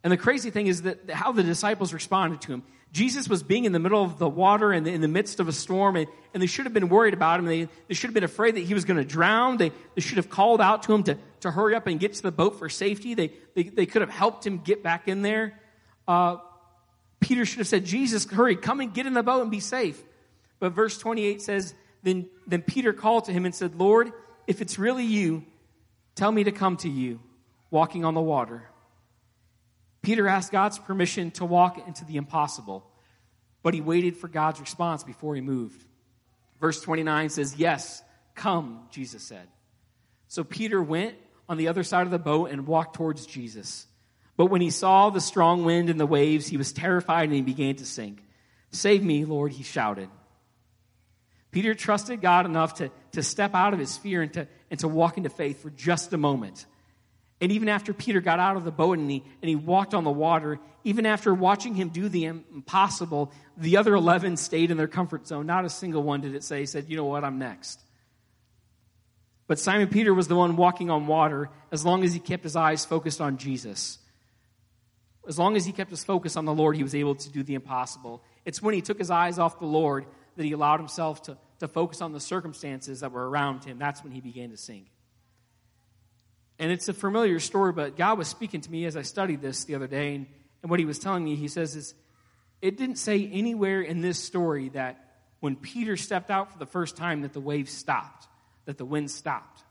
[0.04, 2.64] And the crazy thing is that how the disciples responded to him.
[2.94, 5.52] Jesus was being in the middle of the water and in the midst of a
[5.52, 7.46] storm, and, and they should have been worried about him.
[7.46, 9.58] They, they should have been afraid that he was going to drown.
[9.58, 12.24] They, they should have called out to him to, to hurry up and get to
[12.24, 13.14] the boat for safety.
[13.14, 15.60] They, they, they could have helped him get back in there.
[16.08, 16.38] Uh,
[17.20, 20.02] Peter should have said, Jesus, hurry, come and get in the boat and be safe.
[20.60, 21.74] But verse 28 says,
[22.04, 24.14] then, then Peter called to him and said, Lord,
[24.48, 25.46] if it's really you,
[26.16, 27.20] tell me to come to you,
[27.70, 28.64] walking on the water.
[30.02, 32.90] Peter asked God's permission to walk into the impossible,
[33.62, 35.84] but he waited for God's response before he moved.
[36.62, 38.02] Verse 29 says, Yes,
[38.34, 39.48] come, Jesus said.
[40.30, 41.16] So Peter went
[41.50, 43.86] on the other side of the boat and walked towards Jesus.
[44.38, 47.42] But when he saw the strong wind and the waves, he was terrified and he
[47.42, 48.24] began to sink.
[48.72, 50.10] Save me, Lord, he shouted.
[51.52, 54.88] Peter trusted God enough to, to step out of his fear and to, and to
[54.88, 56.68] walk into faith for just a moment.
[57.42, 60.04] And even after Peter got out of the boat and he, and he walked on
[60.04, 64.88] the water, even after watching him do the impossible, the other 11 stayed in their
[64.88, 65.48] comfort zone.
[65.48, 67.80] Not a single one did it say, said, you know what, I'm next.
[69.48, 72.56] But Simon Peter was the one walking on water as long as he kept his
[72.56, 73.98] eyes focused on Jesus.
[75.28, 77.42] As long as he kept his focus on the Lord, he was able to do
[77.42, 78.22] the impossible.
[78.46, 81.68] It's when he took his eyes off the Lord that he allowed himself to, to
[81.68, 83.80] focus on the circumstances that were around him.
[83.80, 84.88] That's when he began to sink.
[86.60, 89.66] And it's a familiar story, but God was speaking to me as I studied this
[89.66, 90.16] the other day.
[90.16, 90.28] And,
[90.64, 91.94] and what he was telling me, he says, is
[92.62, 95.04] it didn't say anywhere in this story that
[95.40, 98.28] when Peter stepped out for the first time that the waves stopped,
[98.66, 99.64] that the wind stopped.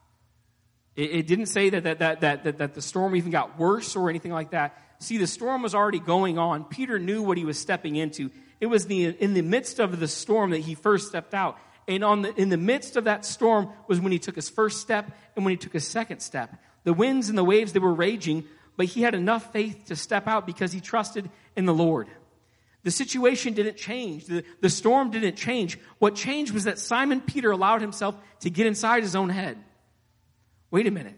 [0.95, 3.97] It, it didn't say that, that, that, that, that, that the storm even got worse
[3.97, 4.79] or anything like that.
[5.01, 6.65] See, the storm was already going on.
[6.65, 8.31] Peter knew what he was stepping into.
[8.61, 11.59] It was the, in the midst of the storm that he first stepped out.
[11.89, 14.81] And on the, in the midst of that storm was when he took his first
[14.81, 16.55] step and when he took his second step.
[16.85, 18.45] The winds and the waves, they were raging,
[18.77, 22.09] but he had enough faith to step out because he trusted in the Lord.
[22.83, 24.27] The situation didn't change.
[24.27, 25.79] The, the storm didn't change.
[25.99, 29.59] What changed was that Simon Peter allowed himself to get inside his own head.
[30.71, 31.17] Wait a minute.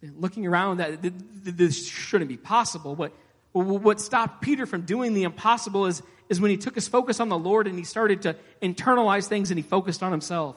[0.00, 1.00] Looking around, that
[1.42, 2.94] this shouldn't be possible.
[2.94, 3.12] What,
[3.52, 7.28] what stopped Peter from doing the impossible is, is when he took his focus on
[7.28, 10.56] the Lord and he started to internalize things and he focused on himself.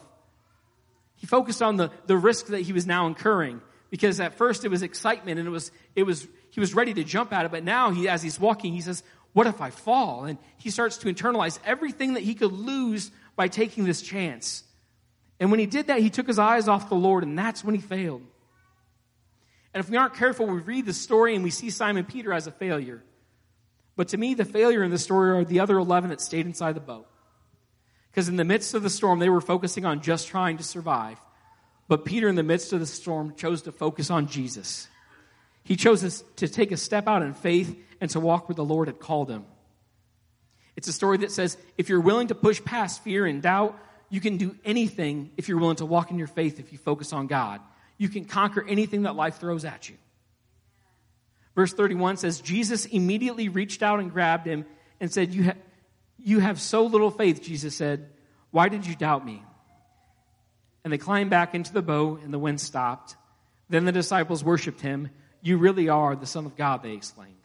[1.16, 4.70] He focused on the, the risk that he was now incurring because at first it
[4.70, 7.52] was excitement and it was, it was, he was ready to jump at it.
[7.52, 9.04] But now he, as he's walking, he says,
[9.34, 10.26] what if I fall?
[10.26, 14.64] And he starts to internalize everything that he could lose by taking this chance.
[15.40, 17.76] And when he did that, he took his eyes off the Lord and that's when
[17.76, 18.24] he failed.
[19.74, 22.46] And if we aren't careful, we read the story and we see Simon Peter as
[22.48, 23.02] a failure.
[23.96, 26.76] But to me, the failure in the story are the other 11 that stayed inside
[26.76, 27.08] the boat.
[28.10, 31.18] Because in the midst of the storm, they were focusing on just trying to survive.
[31.88, 34.88] But Peter, in the midst of the storm, chose to focus on Jesus.
[35.64, 38.88] He chose to take a step out in faith and to walk where the Lord
[38.88, 39.46] had called him.
[40.76, 43.78] It's a story that says if you're willing to push past fear and doubt,
[44.10, 47.14] you can do anything if you're willing to walk in your faith if you focus
[47.14, 47.62] on God.
[47.98, 49.96] you can conquer anything that life throws at you.
[51.56, 54.66] Verse 31 says, Jesus immediately reached out and grabbed him
[55.00, 55.58] and said, You, ha-
[56.18, 58.10] you have so little faith, Jesus said.
[58.52, 59.44] Why did you doubt me?
[60.84, 63.16] And they climbed back into the boat, and the wind stopped.
[63.70, 65.10] Then the disciples worshiped him.
[65.42, 67.36] You really are the Son of God, they exclaimed.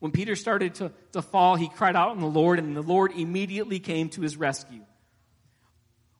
[0.00, 3.12] When Peter started to, to fall, he cried out on the Lord, and the Lord
[3.12, 4.82] immediately came to his rescue.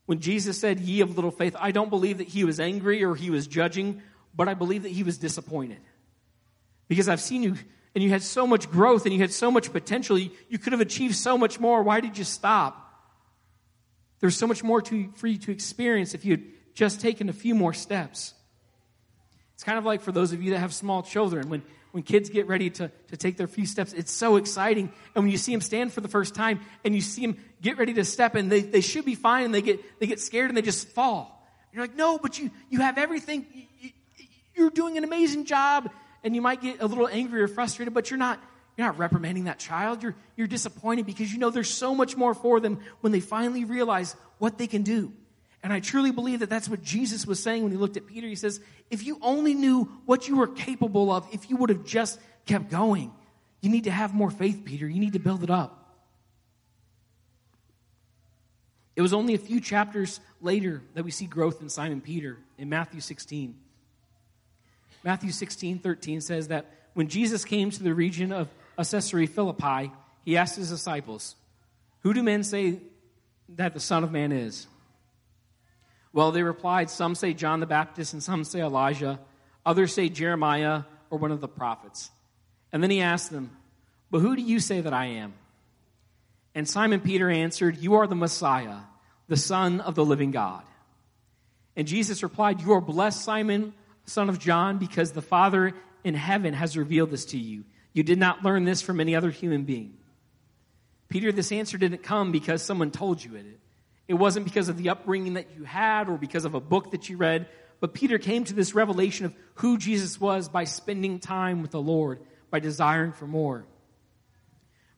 [0.05, 3.15] When Jesus said, Ye of little faith, I don't believe that he was angry or
[3.15, 4.01] he was judging,
[4.33, 5.79] but I believe that he was disappointed.
[6.87, 7.55] Because I've seen you,
[7.95, 10.17] and you had so much growth, and you had so much potential.
[10.17, 11.83] You, you could have achieved so much more.
[11.83, 12.79] Why did you stop?
[14.19, 16.43] There's so much more to, for you to experience if you had
[16.73, 18.33] just taken a few more steps.
[19.53, 22.29] It's kind of like for those of you that have small children, when, when kids
[22.29, 24.91] get ready to, to take their few steps, it's so exciting.
[25.13, 27.77] And when you see them stand for the first time and you see them get
[27.77, 30.49] ready to step and they, they should be fine and they get, they get scared
[30.49, 31.47] and they just fall.
[31.71, 33.45] You're like, no, but you, you have everything.
[33.79, 33.89] You,
[34.55, 35.89] you're doing an amazing job.
[36.23, 38.41] And you might get a little angry or frustrated, but you're not,
[38.77, 40.03] you're not reprimanding that child.
[40.03, 43.65] You're, you're disappointed because you know there's so much more for them when they finally
[43.65, 45.11] realize what they can do.
[45.63, 48.27] And I truly believe that that's what Jesus was saying when he looked at Peter.
[48.27, 48.59] He says,
[48.91, 52.69] if you only knew what you were capable of, if you would have just kept
[52.69, 53.11] going,
[53.61, 54.87] you need to have more faith, Peter.
[54.87, 55.83] You need to build it up.
[58.95, 62.69] It was only a few chapters later that we see growth in Simon Peter in
[62.69, 63.55] Matthew 16.
[65.03, 69.91] Matthew 16, 13 says that when Jesus came to the region of Caesarea Philippi,
[70.23, 71.35] he asked his disciples,
[72.01, 72.79] Who do men say
[73.49, 74.67] that the Son of Man is?
[76.13, 79.19] Well, they replied, Some say John the Baptist, and some say Elijah.
[79.65, 82.11] Others say Jeremiah or one of the prophets.
[82.71, 83.51] And then he asked them,
[84.11, 85.33] But who do you say that I am?
[86.55, 88.77] And Simon Peter answered, You are the Messiah,
[89.27, 90.63] the Son of the living God.
[91.75, 93.73] And Jesus replied, You are blessed, Simon,
[94.05, 97.63] son of John, because the Father in heaven has revealed this to you.
[97.93, 99.97] You did not learn this from any other human being.
[101.09, 103.45] Peter, this answer didn't come because someone told you it.
[104.07, 107.07] It wasn't because of the upbringing that you had or because of a book that
[107.07, 107.47] you read,
[107.79, 111.81] but Peter came to this revelation of who Jesus was by spending time with the
[111.81, 113.65] Lord, by desiring for more.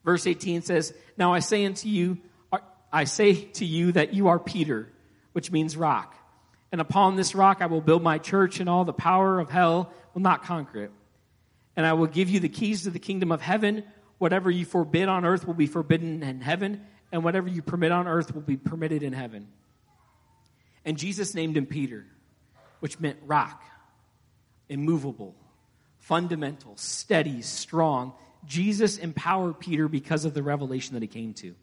[0.04, 2.20] Verse 18 says, Now I say unto you,
[2.92, 4.88] I say to you that you are Peter,
[5.34, 6.16] which means rock.
[6.76, 9.94] And upon this rock I will build my church, and all the power of hell
[10.14, 10.92] will not conquer it.
[11.78, 13.86] And I will give you the keys to the kingdom of heaven.
[14.18, 16.82] Whatever you forbid on earth will be forbidden in heaven,
[17.14, 19.48] and whatever you permit on earth will be permitted in heaven.
[20.84, 22.06] And Jesus named him Peter,
[22.82, 23.64] which meant rock,
[24.68, 25.34] immovable,
[26.00, 28.12] fundamental, steady, strong.
[28.46, 31.56] Jesus empowered Peter because of the revelation that he came to.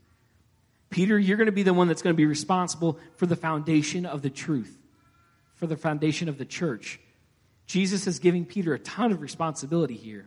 [0.89, 4.07] Peter, you're going to be the one that's going to be responsible for the foundation
[4.07, 4.79] of the truth,
[5.63, 6.99] for the foundation of the church.
[7.67, 10.27] Jesus is giving Peter a ton of responsibility here.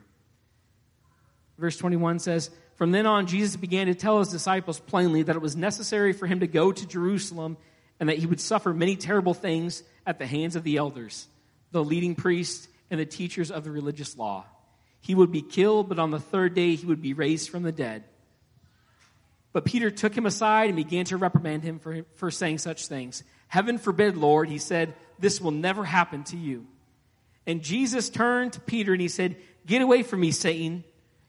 [1.57, 5.41] Verse 21 says, From then on, Jesus began to tell his disciples plainly that it
[5.41, 7.57] was necessary for him to go to Jerusalem
[7.99, 11.27] and that he would suffer many terrible things at the hands of the elders,
[11.73, 14.45] the leading priests, and the teachers of the religious law.
[15.01, 17.73] He would be killed, but on the third day he would be raised from the
[17.73, 18.05] dead.
[19.55, 23.23] But Peter took him aside and began to reprimand him for, for saying such things.
[23.47, 26.67] Heaven forbid, Lord, he said, this will never happen to you.
[27.47, 30.83] And Jesus turned to Peter and he said, Get away from me, Satan.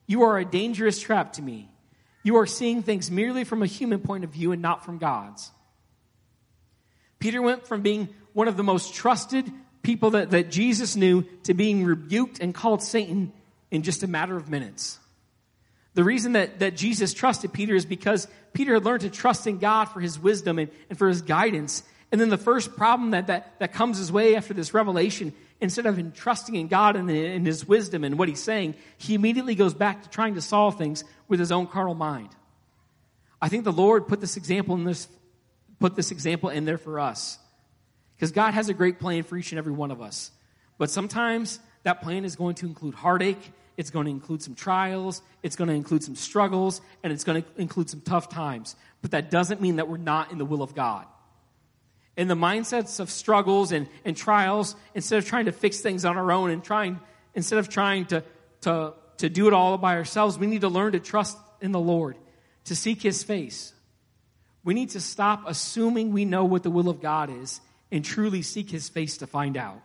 [0.09, 1.71] You are a dangerous trap to me.
[2.25, 5.53] You are seeing things merely from a human point of view and not from God's.
[7.21, 9.49] Peter went from being one of the most trusted
[9.85, 13.33] people that, that Jesus knew to being rebuked and called Satan
[13.71, 14.99] in just a matter of minutes.
[15.97, 19.59] The reason that, that Jesus trusted Peter is because Peter had learned to trust in
[19.59, 21.83] God for his wisdom and, and for his guidance.
[22.13, 25.87] And then the first problem that, that, that comes his way after this revelation instead
[25.87, 29.75] of trusting in God and in His wisdom and what He's saying, he immediately goes
[29.75, 32.29] back to trying to solve things with his own carnal mind.
[33.41, 35.09] I think the Lord put this example in this,
[35.79, 37.39] put this example in there for us.
[38.15, 40.31] Because God has a great plan for each and every one of us.
[40.79, 45.23] But sometimes that plan is going to include heartache, it's going to include some trials,
[45.43, 48.77] it's going to include some struggles, and it's going to include some tough times.
[49.03, 51.07] But that doesn't mean that we're not in the will of God
[52.17, 56.17] in the mindsets of struggles and, and trials, instead of trying to fix things on
[56.17, 56.99] our own and trying,
[57.35, 58.25] instead of trying to,
[58.63, 61.81] to, to do it all by ourselves, we need to learn to trust in the
[61.81, 62.17] Lord,
[62.65, 63.73] to seek His face.
[64.65, 67.61] We need to stop assuming we know what the will of God is
[67.93, 69.81] and truly seek His face to find out.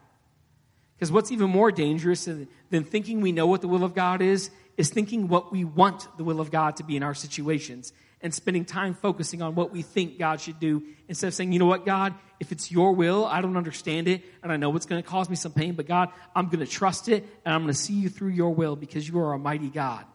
[1.01, 4.51] Because what's even more dangerous than, thinking we know what the will of God is,
[4.77, 8.31] is thinking what we want the will of God to be in our situations and
[8.31, 11.65] spending time focusing on what we think God should do instead of saying, you know
[11.65, 15.01] what, God, if it's your will, I don't understand it, and I know it's going
[15.01, 17.73] to cause me some pain, but God, I'm going to trust it, and I'm going
[17.73, 20.05] to see you through your will because you are a mighty God.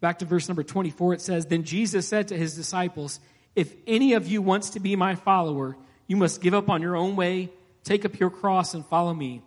[0.00, 3.20] Back to verse number 24, it says, Then Jesus said to his disciples,
[3.54, 6.96] If any of you wants to be my follower, you must give up on your
[6.96, 7.50] own way,
[7.84, 9.42] take up your cross, and follow me.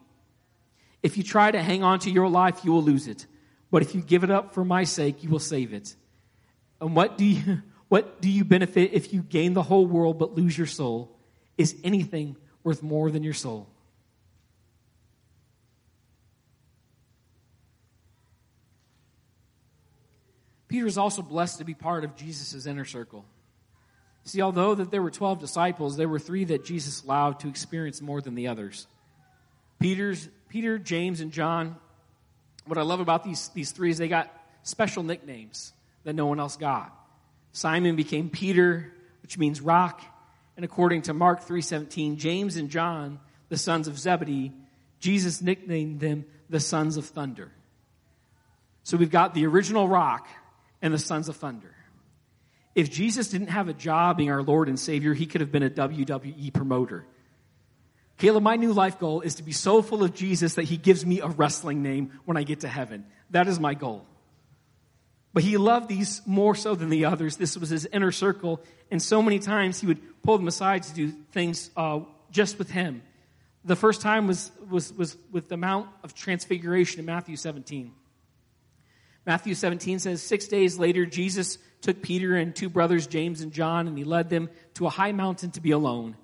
[1.02, 3.26] If you try to hang on to your life, you will lose it.
[3.70, 5.96] But if you give it up for my sake, you will save it.
[6.80, 10.36] And what do you, what do you benefit if you gain the whole world but
[10.36, 11.18] lose your soul?
[11.58, 13.68] Is anything worth more than your soul?
[20.74, 23.26] Peter is also blessed to be part of Jesus' inner circle.
[24.26, 28.02] See, although that there were 12 disciples, there were three that Jesus allowed to experience
[28.02, 28.88] more than the others.
[29.80, 31.76] Peter's, Peter, James, and John.
[32.66, 34.34] What I love about these, these three is they got
[34.64, 35.74] special nicknames
[36.06, 36.96] that no one else got.
[37.52, 40.02] Simon became Peter, which means rock,
[40.56, 44.54] and according to Mark 3:17, James and John, the sons of Zebedee,
[45.00, 47.52] Jesus nicknamed them the sons of thunder.
[48.84, 50.28] So we've got the original rock
[50.82, 51.73] and the sons of thunder.
[52.76, 55.64] If Jesus didn't have a job being our Lord and Savior, he could have been
[55.64, 57.06] a WWE promoter.
[58.18, 61.06] Caleb, my new life goal is to be so full of Jesus that he gives
[61.06, 63.06] me a wrestling name when I get to heaven.
[63.32, 64.06] That is my goal.
[65.34, 67.38] But he loved these more so than the others.
[67.38, 68.62] This was his inner circle.
[68.92, 72.70] And so many times he would pull them aside to do things uh, just with
[72.70, 73.02] him.
[73.66, 77.94] The first time was, was, was with the Mount of Transfiguration in Matthew 17.
[79.26, 83.88] Matthew 17 says, Six days later, Jesus took Peter and two brothers, James and John,
[83.88, 86.16] and he led them to a high mountain to be alone.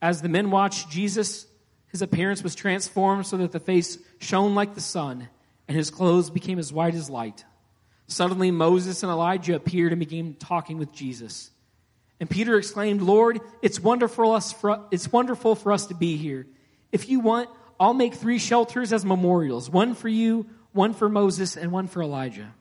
[0.00, 1.46] As the men watched Jesus,
[1.88, 5.28] his appearance was transformed so that the face shone like the sun,
[5.66, 7.44] and his clothes became as white as light.
[8.06, 11.50] Suddenly, Moses and Elijah appeared and began talking with Jesus.
[12.20, 16.46] And Peter exclaimed, Lord, it's wonderful, us for, it's wonderful for us to be here.
[16.90, 20.46] If you want, I'll make three shelters as memorials one for you,
[20.78, 22.54] one for Moses, and one for Elijah.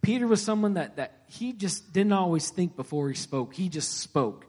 [0.00, 3.98] Peter was someone that, that he just didn't always think before he spoke, he just
[3.98, 4.46] spoke.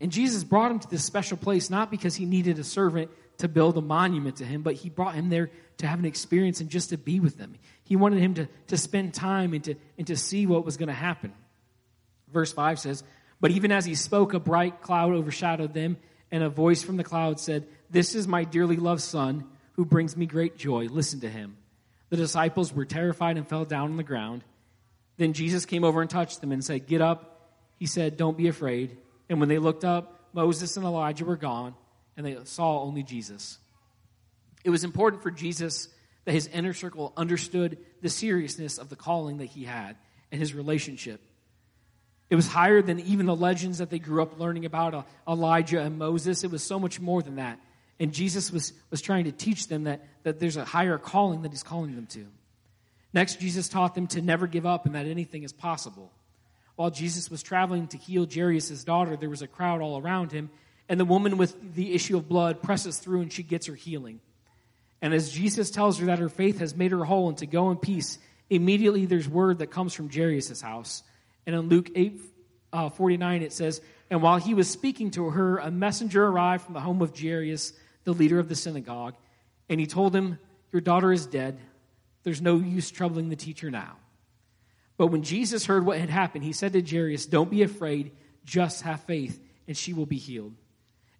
[0.00, 3.46] And Jesus brought him to this special place not because he needed a servant to
[3.46, 6.68] build a monument to him, but he brought him there to have an experience and
[6.68, 7.54] just to be with them.
[7.84, 10.88] He wanted him to, to spend time and to, and to see what was going
[10.88, 11.32] to happen.
[12.32, 13.04] Verse 5 says,
[13.40, 15.96] But even as he spoke, a bright cloud overshadowed them,
[16.32, 20.16] and a voice from the cloud said, This is my dearly loved son who brings
[20.16, 20.86] me great joy.
[20.86, 21.56] Listen to him.
[22.10, 24.44] The disciples were terrified and fell down on the ground.
[25.16, 27.50] Then Jesus came over and touched them and said, Get up.
[27.78, 28.96] He said, Don't be afraid.
[29.28, 31.74] And when they looked up, Moses and Elijah were gone,
[32.16, 33.58] and they saw only Jesus.
[34.64, 35.88] It was important for Jesus
[36.24, 39.96] that his inner circle understood the seriousness of the calling that he had
[40.32, 41.20] and his relationship.
[42.30, 45.80] It was higher than even the legends that they grew up learning about uh, Elijah
[45.80, 46.42] and Moses.
[46.42, 47.60] It was so much more than that.
[48.00, 51.52] And Jesus was, was trying to teach them that, that there's a higher calling that
[51.52, 52.26] he's calling them to.
[53.12, 56.10] Next, Jesus taught them to never give up and that anything is possible.
[56.76, 60.50] While Jesus was traveling to heal Jairus' daughter, there was a crowd all around him,
[60.88, 64.20] and the woman with the issue of blood presses through and she gets her healing.
[65.00, 67.70] And as Jesus tells her that her faith has made her whole and to go
[67.70, 68.18] in peace,
[68.50, 71.02] immediately there's word that comes from Jairus' house.
[71.46, 72.20] And in Luke 8
[72.72, 73.80] uh, 49, it says,
[74.10, 77.72] And while he was speaking to her, a messenger arrived from the home of Jairus
[78.04, 79.14] the leader of the synagogue,
[79.68, 80.38] and he told him,
[80.72, 81.58] Your daughter is dead.
[82.22, 83.96] There's no use troubling the teacher now.
[84.96, 88.12] But when Jesus heard what had happened, he said to Jairus, Don't be afraid,
[88.44, 90.54] just have faith, and she will be healed.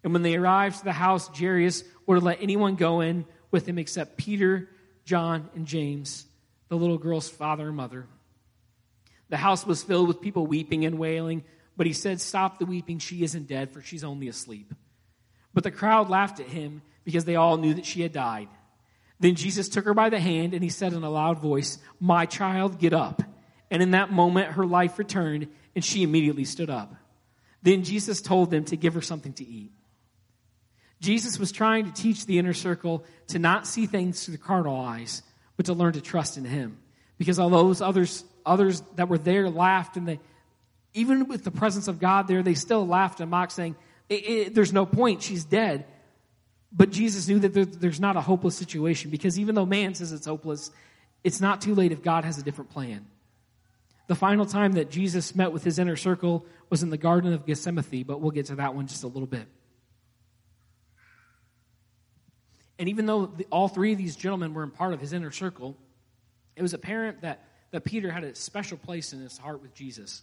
[0.03, 3.77] And when they arrived to the house, Jairus would let anyone go in with him
[3.77, 4.69] except Peter,
[5.03, 6.25] John, and James,
[6.69, 8.05] the little girl's father and mother.
[9.29, 11.43] The house was filled with people weeping and wailing,
[11.75, 14.73] but he said, Stop the weeping, she isn't dead, for she's only asleep.
[15.55, 18.49] But the crowd laughed at him because they all knew that she had died.
[19.19, 22.25] Then Jesus took her by the hand and he said in a loud voice, My
[22.25, 23.23] child, get up.
[23.71, 26.93] And in that moment, her life returned and she immediately stood up.
[27.63, 29.71] Then Jesus told them to give her something to eat.
[30.99, 34.79] Jesus was trying to teach the inner circle to not see things through the carnal
[34.79, 35.23] eyes,
[35.55, 36.77] but to learn to trust in him.
[37.17, 40.19] Because although those others, others that were there laughed and they,
[40.93, 43.75] even with the presence of God there, they still laughed and mocked, saying,
[44.09, 45.21] it, it, there's no point.
[45.21, 45.85] She's dead.
[46.71, 50.11] But Jesus knew that there, there's not a hopeless situation because even though man says
[50.11, 50.71] it's hopeless,
[51.23, 53.07] it's not too late if God has a different plan.
[54.07, 57.45] The final time that Jesus met with his inner circle was in the Garden of
[57.45, 59.47] Gethsemane, but we'll get to that one just a little bit.
[62.77, 65.31] And even though the, all three of these gentlemen were in part of his inner
[65.31, 65.77] circle,
[66.55, 70.21] it was apparent that, that Peter had a special place in his heart with Jesus.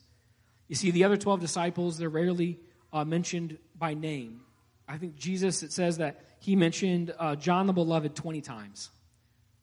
[0.68, 2.60] You see, the other 12 disciples, they're rarely
[2.92, 4.42] uh, mentioned by name.
[4.86, 8.90] I think Jesus, it says that he mentioned uh, John the Beloved 20 times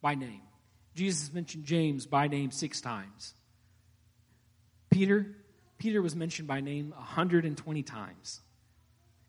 [0.02, 0.42] by name.
[0.94, 3.32] Jesus mentioned James by name six times.
[4.90, 5.26] Peter,
[5.78, 8.42] Peter was mentioned by name 120 times.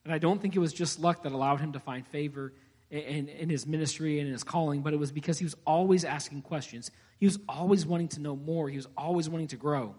[0.04, 2.52] And I don't think it was just luck that allowed him to find favor
[2.90, 6.04] in, in his ministry and in his calling, but it was because he was always
[6.04, 6.92] asking questions.
[7.18, 8.68] He was always wanting to know more.
[8.68, 9.96] He was always wanting to grow.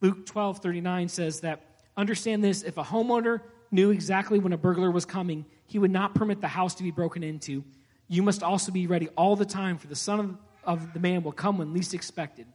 [0.00, 3.40] Luke 12 39 says that, understand this, if a homeowner
[3.70, 6.90] knew exactly when a burglar was coming, he would not permit the house to be
[6.90, 7.64] broken into.
[8.08, 11.22] You must also be ready all the time, for the Son of, of the Man
[11.22, 12.46] will come when least expected.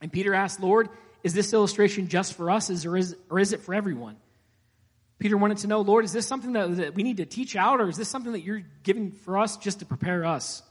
[0.00, 0.88] And Peter asked, Lord,
[1.22, 4.16] is this illustration just for us, or is, or is it for everyone?
[5.18, 7.80] Peter wanted to know, Lord, is this something that, that we need to teach out,
[7.80, 10.62] or is this something that you're giving for us just to prepare us?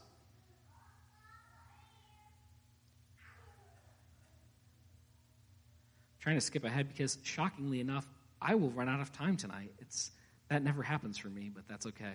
[6.24, 8.08] Trying to skip ahead because, shockingly enough,
[8.40, 9.70] I will run out of time tonight.
[9.78, 10.10] It's
[10.48, 12.14] that never happens for me, but that's okay.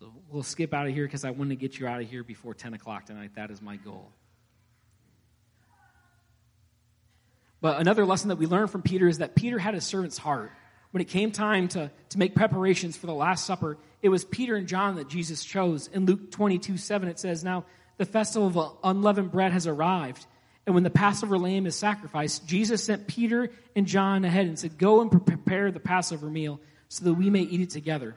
[0.00, 2.24] So we'll skip out of here because I want to get you out of here
[2.24, 3.36] before 10 o'clock tonight.
[3.36, 4.10] That is my goal.
[7.60, 10.50] But another lesson that we learn from Peter is that Peter had a servant's heart.
[10.90, 14.56] When it came time to, to make preparations for the Last Supper, it was Peter
[14.56, 15.86] and John that Jesus chose.
[15.86, 17.64] In Luke 22 7, it says, Now
[17.96, 20.26] the festival of unleavened bread has arrived.
[20.70, 24.78] And when the Passover lamb is sacrificed, Jesus sent Peter and John ahead and said,
[24.78, 28.14] Go and prepare the Passover meal so that we may eat it together.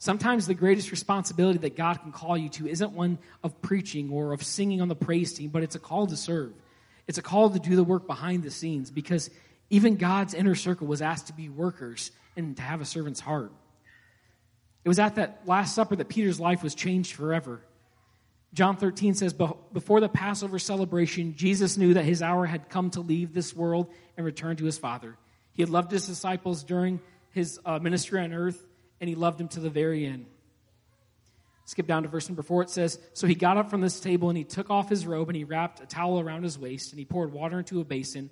[0.00, 4.32] Sometimes the greatest responsibility that God can call you to isn't one of preaching or
[4.32, 6.52] of singing on the praise team, but it's a call to serve.
[7.06, 9.30] It's a call to do the work behind the scenes because
[9.68, 13.52] even God's inner circle was asked to be workers and to have a servant's heart.
[14.84, 17.62] It was at that Last Supper that Peter's life was changed forever.
[18.52, 23.00] John 13 says, Before the Passover celebration, Jesus knew that his hour had come to
[23.00, 25.16] leave this world and return to his Father.
[25.52, 28.60] He had loved his disciples during his uh, ministry on earth,
[29.00, 30.26] and he loved them to the very end.
[31.64, 32.62] Skip down to verse number four.
[32.62, 35.28] It says, So he got up from this table and he took off his robe
[35.28, 38.28] and he wrapped a towel around his waist and he poured water into a basin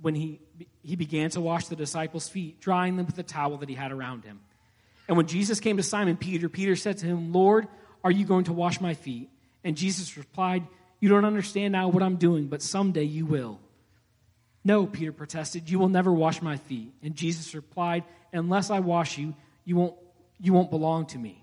[0.00, 0.40] when he,
[0.82, 3.90] he began to wash the disciples' feet, drying them with the towel that he had
[3.90, 4.38] around him.
[5.08, 7.66] And when Jesus came to Simon Peter, Peter said to him, Lord,
[8.04, 9.30] are you going to wash my feet?
[9.64, 10.66] And Jesus replied,
[11.00, 13.60] You don't understand now what I'm doing, but someday you will.
[14.64, 16.92] No, Peter protested, You will never wash my feet.
[17.02, 19.34] And Jesus replied, Unless I wash you,
[19.64, 19.94] you won't,
[20.40, 21.42] you won't belong to me.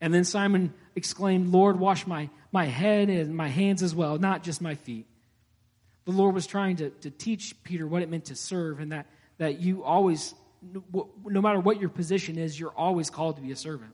[0.00, 4.42] And then Simon exclaimed, Lord, wash my, my head and my hands as well, not
[4.42, 5.06] just my feet.
[6.04, 9.06] The Lord was trying to, to teach Peter what it meant to serve and that,
[9.38, 10.34] that you always,
[11.24, 13.92] no matter what your position is, you're always called to be a servant.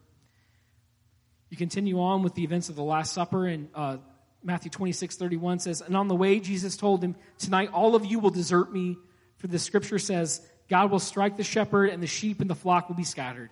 [1.51, 3.99] You continue on with the events of the Last Supper, and uh,
[4.43, 8.21] Matthew 26, 31 says, And on the way, Jesus told him, Tonight all of you
[8.21, 8.97] will desert me,
[9.37, 12.89] for the scripture says, God will strike the shepherd, and the sheep and the flock
[12.89, 13.51] will be scattered.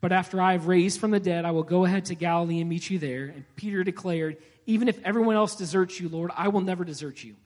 [0.00, 2.70] But after I have raised from the dead, I will go ahead to Galilee and
[2.70, 3.26] meet you there.
[3.26, 7.36] And Peter declared, Even if everyone else deserts you, Lord, I will never desert you.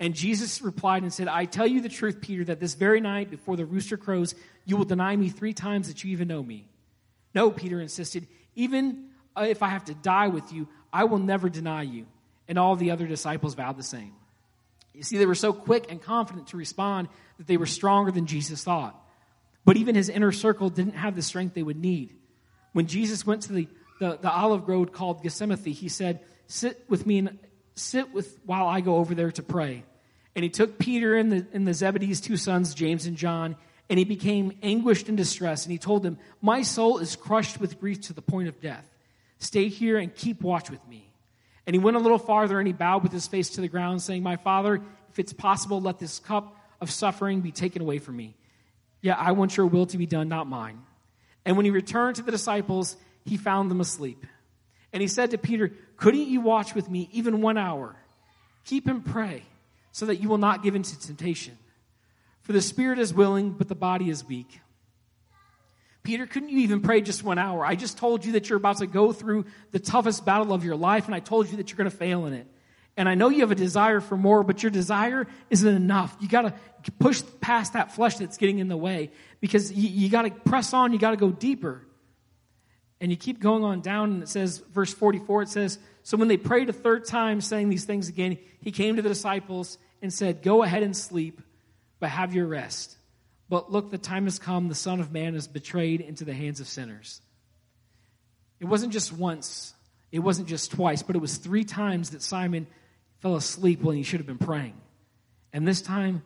[0.00, 3.30] And Jesus replied and said, I tell you the truth, Peter, that this very night
[3.30, 6.66] before the rooster crows, you will deny me three times that you even know me.
[7.34, 8.26] No, Peter insisted,
[8.56, 12.06] even Uh, if I have to die with you, I will never deny you.
[12.48, 14.12] And all the other disciples vowed the same.
[14.94, 17.08] You see, they were so quick and confident to respond
[17.38, 19.00] that they were stronger than Jesus thought.
[19.64, 22.14] But even his inner circle didn't have the strength they would need.
[22.72, 23.68] When Jesus went to the,
[24.00, 27.38] the, the olive grove called Gethsemane, he said, Sit with me and
[27.76, 29.84] sit with while I go over there to pray.
[30.34, 33.56] And he took Peter and the, and the Zebedee's two sons, James and John,
[33.88, 35.66] and he became anguished and distressed.
[35.66, 38.89] And he told them, My soul is crushed with grief to the point of death.
[39.40, 41.10] Stay here and keep watch with me.
[41.66, 44.02] And he went a little farther and he bowed with his face to the ground,
[44.02, 48.16] saying, My father, if it's possible, let this cup of suffering be taken away from
[48.16, 48.36] me.
[49.00, 50.80] Yet I want your will to be done, not mine.
[51.44, 54.26] And when he returned to the disciples, he found them asleep.
[54.92, 57.96] And he said to Peter, Couldn't you watch with me even one hour?
[58.64, 59.44] Keep and pray
[59.90, 61.56] so that you will not give into temptation.
[62.42, 64.60] For the spirit is willing, but the body is weak.
[66.02, 67.64] Peter, couldn't you even pray just one hour?
[67.64, 70.76] I just told you that you're about to go through the toughest battle of your
[70.76, 72.46] life, and I told you that you're going to fail in it.
[72.96, 76.16] And I know you have a desire for more, but your desire isn't enough.
[76.20, 80.08] You got to push past that flesh that's getting in the way because you, you
[80.08, 81.82] got to press on, you got to go deeper.
[83.00, 86.28] And you keep going on down, and it says, verse 44, it says, So when
[86.28, 90.12] they prayed a third time, saying these things again, he came to the disciples and
[90.12, 91.40] said, Go ahead and sleep,
[91.98, 92.98] but have your rest.
[93.50, 96.60] But look, the time has come, the Son of Man is betrayed into the hands
[96.60, 97.20] of sinners.
[98.60, 99.74] It wasn't just once,
[100.12, 102.68] it wasn't just twice, but it was three times that Simon
[103.18, 104.80] fell asleep when he should have been praying.
[105.52, 106.22] And this time,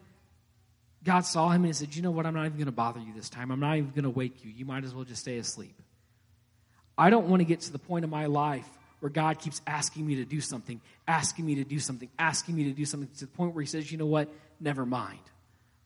[1.03, 2.27] God saw him and he said, You know what?
[2.27, 3.51] I'm not even going to bother you this time.
[3.51, 4.53] I'm not even going to wake you.
[4.55, 5.75] You might as well just stay asleep.
[6.97, 8.69] I don't want to get to the point of my life
[9.01, 12.65] where God keeps asking me to do something, asking me to do something, asking me
[12.65, 14.29] to do something to the point where He says, you know what?
[14.61, 15.21] Never mind.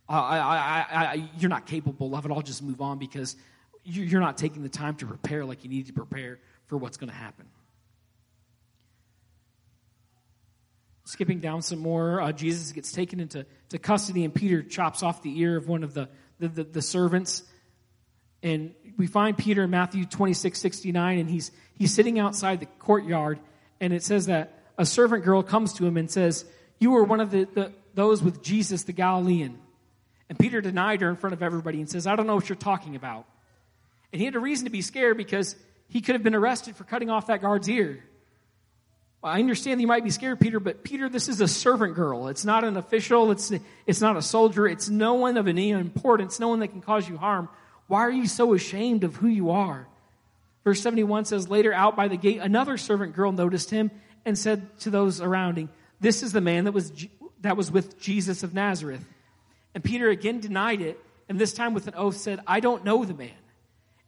[0.08, 2.32] I, I, I, you're not capable of it.
[2.32, 3.36] I'll just move on because
[3.84, 7.10] you're not taking the time to prepare like you need to prepare for what's going
[7.10, 7.46] to happen.
[11.04, 15.22] Skipping down some more, uh, Jesus gets taken into to custody, and Peter chops off
[15.22, 17.42] the ear of one of the, the, the, the servants.
[18.42, 23.40] And we find Peter in Matthew 26, 69, and he's, he's sitting outside the courtyard,
[23.80, 26.44] and it says that a servant girl comes to him and says,
[26.78, 29.58] You were one of the, the, those with Jesus the Galilean.
[30.28, 32.56] And Peter denied her in front of everybody and says, I don't know what you're
[32.56, 33.26] talking about.
[34.12, 35.56] And he had a reason to be scared because
[35.88, 38.04] he could have been arrested for cutting off that guard's ear.
[39.22, 42.28] Well, I understand you might be scared, Peter, but Peter, this is a servant girl.
[42.28, 43.30] It's not an official.
[43.32, 43.52] It's,
[43.86, 44.68] it's not a soldier.
[44.68, 47.48] It's no one of any importance, no one that can cause you harm.
[47.88, 49.88] Why are you so ashamed of who you are?
[50.62, 53.90] Verse 71 says, Later out by the gate, another servant girl noticed him
[54.24, 56.92] and said to those around him, This is the man that was,
[57.40, 59.04] that was with Jesus of Nazareth.
[59.78, 60.98] And Peter again denied it,
[61.28, 63.30] and this time with an oath said, I don't know the man.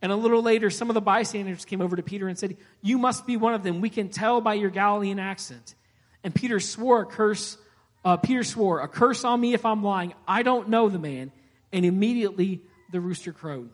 [0.02, 2.98] And a little later, some of the bystanders came over to Peter and said, You
[2.98, 3.80] must be one of them.
[3.80, 5.76] We can tell by your Galilean accent.
[6.24, 7.56] And Peter swore a curse.
[8.04, 10.12] Uh, Peter swore, A curse on me if I'm lying.
[10.26, 11.30] I don't know the man.
[11.72, 13.70] And immediately the rooster crowed.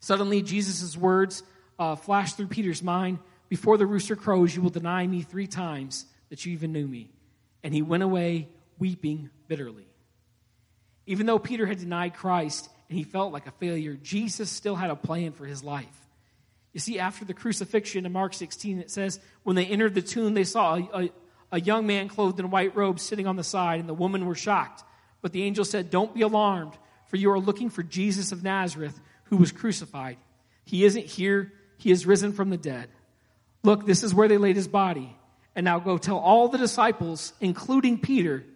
[0.00, 1.44] Suddenly, Jesus' words
[1.78, 6.06] uh, flashed through Peter's mind Before the rooster crows, you will deny me three times
[6.30, 7.12] that you even knew me.
[7.62, 8.48] And he went away
[8.80, 9.86] weeping bitterly.
[11.06, 14.90] Even though Peter had denied Christ and he felt like a failure, Jesus still had
[14.90, 15.86] a plan for his life.
[16.72, 20.34] You see, after the crucifixion in Mark 16, it says, when they entered the tomb,
[20.34, 21.10] they saw a, a,
[21.52, 24.34] a young man clothed in white robes sitting on the side, and the women were
[24.34, 24.84] shocked.
[25.20, 26.72] But the angel said, Don't be alarmed
[27.12, 30.16] for you are looking for Jesus of Nazareth who was crucified.
[30.64, 32.88] He isn't here, he is risen from the dead.
[33.62, 35.14] Look, this is where they laid his body.
[35.54, 38.46] And now go tell all the disciples, including Peter,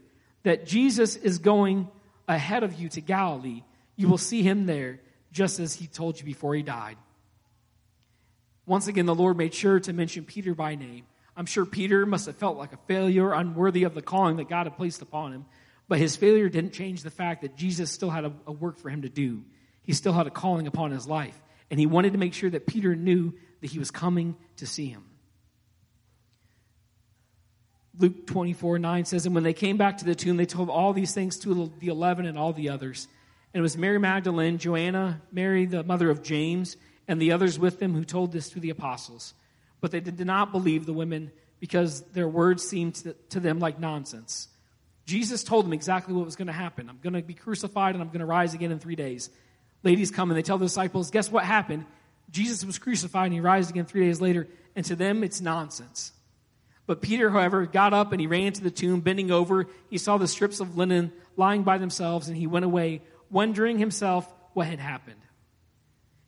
[0.44, 1.88] that Jesus is going
[2.28, 3.62] ahead of you to Galilee.
[3.96, 5.00] You will see him there,
[5.32, 6.96] just as he told you before he died.
[8.66, 11.06] Once again, the Lord made sure to mention Peter by name.
[11.36, 14.66] I'm sure Peter must have felt like a failure, unworthy of the calling that God
[14.66, 15.44] had placed upon him.
[15.88, 18.88] But his failure didn't change the fact that Jesus still had a, a, work for
[18.88, 19.44] him to do.
[19.82, 21.40] He still had a calling upon his life.
[21.70, 24.86] And he wanted to make sure that Peter knew that he was coming to see
[24.86, 25.04] him.
[27.98, 30.92] Luke 24 9 says, And when they came back to the tomb, they told all
[30.92, 33.08] these things to the eleven and all the others.
[33.54, 36.76] And it was Mary Magdalene, Joanna, Mary, the mother of James,
[37.08, 39.32] and the others with them who told this to the apostles.
[39.80, 43.78] But they did not believe the women because their words seemed to, to them like
[43.78, 44.48] nonsense.
[45.06, 46.90] Jesus told them exactly what was going to happen.
[46.90, 49.30] I'm going to be crucified and I'm going to rise again in three days.
[49.82, 51.86] Ladies come and they tell the disciples, guess what happened?
[52.30, 54.48] Jesus was crucified and he rises again three days later.
[54.74, 56.12] And to them, it's nonsense.
[56.86, 59.66] But Peter, however, got up and he ran to the tomb, bending over.
[59.90, 64.32] He saw the strips of linen lying by themselves and he went away, wondering himself
[64.54, 65.20] what had happened.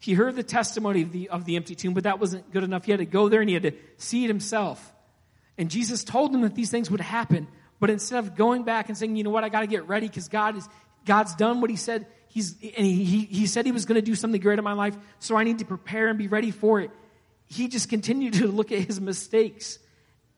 [0.01, 2.85] He heard the testimony of the, of the empty tomb, but that wasn't good enough.
[2.85, 4.93] He had to go there and he had to see it himself.
[5.57, 7.49] And Jesus told him that these things would happen.
[7.81, 10.09] But instead of going back and saying, you know what, I got to get ready
[10.09, 10.69] because God is,
[11.05, 12.07] God's done what he said.
[12.29, 14.73] He's, and he, he, he said he was going to do something great in my
[14.73, 16.91] life, so I need to prepare and be ready for it.
[17.47, 19.79] He just continued to look at his mistakes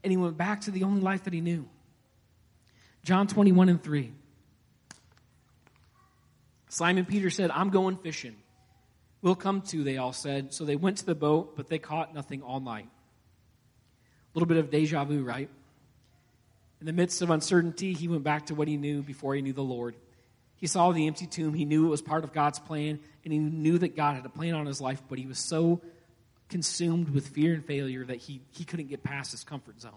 [0.03, 1.69] and he went back to the only life that he knew.
[3.05, 4.13] John 21 and 3.
[6.69, 8.37] Simon Peter said, I'm going fishing.
[9.23, 10.55] We'll come too, they all said.
[10.55, 12.87] So they went to the boat, but they caught nothing all night.
[12.87, 15.51] A little bit of deja vu, right?
[16.81, 19.53] In the midst of uncertainty, he went back to what he knew before he knew
[19.53, 19.97] the Lord.
[20.57, 21.55] He saw the empty tomb.
[21.55, 24.31] He knew it was part of God's plan, and he knew that God had a
[24.31, 25.81] plan on his life, but he was so
[26.51, 29.93] consumed with fear and failure that he, he couldn't get past his comfort zone.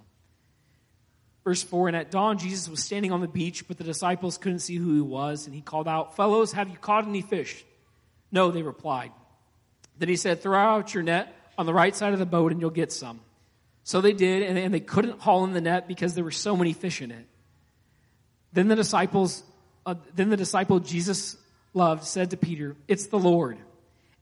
[1.43, 4.59] Verse 4 And at dawn, Jesus was standing on the beach, but the disciples couldn't
[4.59, 7.65] see who he was, and he called out, Fellows, have you caught any fish?
[8.31, 9.11] No, they replied.
[9.97, 12.61] Then he said, Throw out your net on the right side of the boat, and
[12.61, 13.19] you'll get some.
[13.83, 16.55] So they did, and, and they couldn't haul in the net because there were so
[16.55, 17.27] many fish in it.
[18.53, 19.43] Then the disciples,
[19.85, 21.35] uh, then the disciple Jesus
[21.73, 23.57] loved said to Peter, It's the Lord.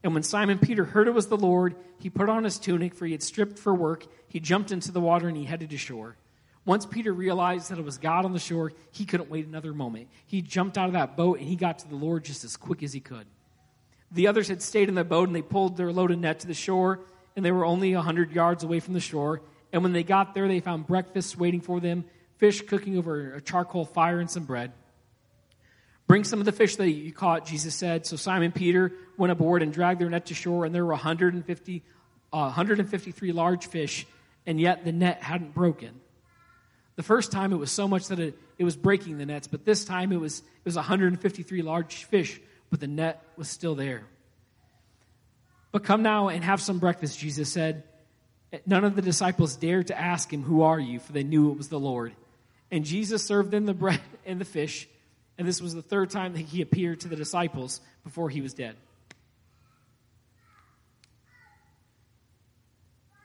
[0.04, 3.06] And when Simon Peter heard it was the Lord, he put on his tunic, for
[3.06, 4.06] he had stripped for work.
[4.28, 6.16] He jumped into the water and he headed to shore.
[6.64, 10.08] Once Peter realized that it was God on the shore, he couldn't wait another moment.
[10.26, 12.82] He jumped out of that boat and he got to the Lord just as quick
[12.82, 13.26] as he could.
[14.12, 16.54] The others had stayed in the boat and they pulled their loaded net to the
[16.54, 17.00] shore,
[17.34, 19.40] and they were only a hundred yards away from the shore.
[19.72, 22.04] And when they got there, they found breakfast waiting for them
[22.36, 24.72] fish cooking over a charcoal fire and some bread.
[26.12, 28.04] Bring some of the fish that you caught, Jesus said.
[28.04, 31.82] So Simon Peter went aboard and dragged their net to shore, and there were 150,
[32.30, 34.06] uh, 153 large fish,
[34.44, 35.98] and yet the net hadn't broken.
[36.96, 39.64] The first time it was so much that it, it was breaking the nets, but
[39.64, 42.38] this time it was, it was 153 large fish,
[42.68, 44.04] but the net was still there.
[45.70, 47.84] But come now and have some breakfast, Jesus said.
[48.66, 51.00] None of the disciples dared to ask him, Who are you?
[51.00, 52.12] for they knew it was the Lord.
[52.70, 54.90] And Jesus served them the bread and the fish,
[55.38, 58.54] and this was the third time that he appeared to the disciples before he was
[58.54, 58.76] dead.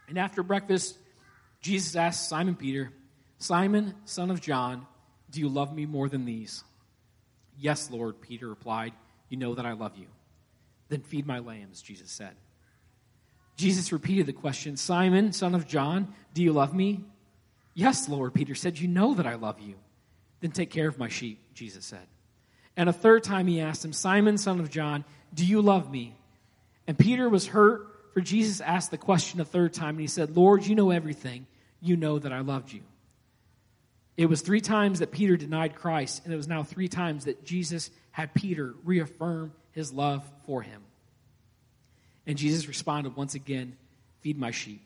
[0.08, 0.98] And after breakfast,
[1.62, 2.92] Jesus asked Simon Peter,
[3.40, 4.88] Simon, son of John,
[5.30, 6.64] do you love me more than these?
[7.60, 8.94] Yes, Lord, Peter replied.
[9.30, 10.08] You know that I love you.
[10.90, 12.36] Then feed my lambs, Jesus said.
[13.58, 17.04] Jesus repeated the question Simon, son of John, do you love me?
[17.74, 18.80] Yes, Lord, Peter said.
[18.80, 19.76] You know that I love you.
[20.42, 22.06] Then take care of my sheep, Jesus said.
[22.76, 26.16] And a third time he asked him, Simon, son of John, do you love me?
[26.86, 30.36] And Peter was hurt, for Jesus asked the question a third time, and he said,
[30.36, 31.48] Lord, you know everything.
[31.82, 32.82] You know that I loved you.
[34.16, 37.46] It was three times that Peter denied Christ, and it was now three times that
[37.46, 40.82] Jesus had Peter reaffirm his love for him.
[42.26, 43.78] And Jesus responded once again,
[44.22, 44.82] Feed my sheep.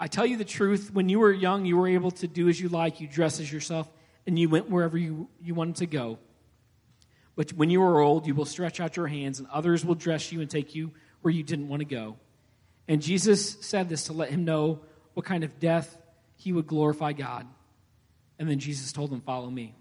[0.00, 2.58] I tell you the truth, when you were young, you were able to do as
[2.58, 3.88] you like, you dress as yourself,
[4.28, 6.18] and you went wherever you, you wanted to go.
[7.34, 10.30] But when you are old, you will stretch out your hands, and others will dress
[10.30, 12.16] you and take you where you didn't want to go.
[12.86, 14.80] And Jesus said this to let him know
[15.14, 15.96] what kind of death
[16.36, 17.46] he would glorify God.
[18.38, 19.74] And then Jesus told him, Follow me.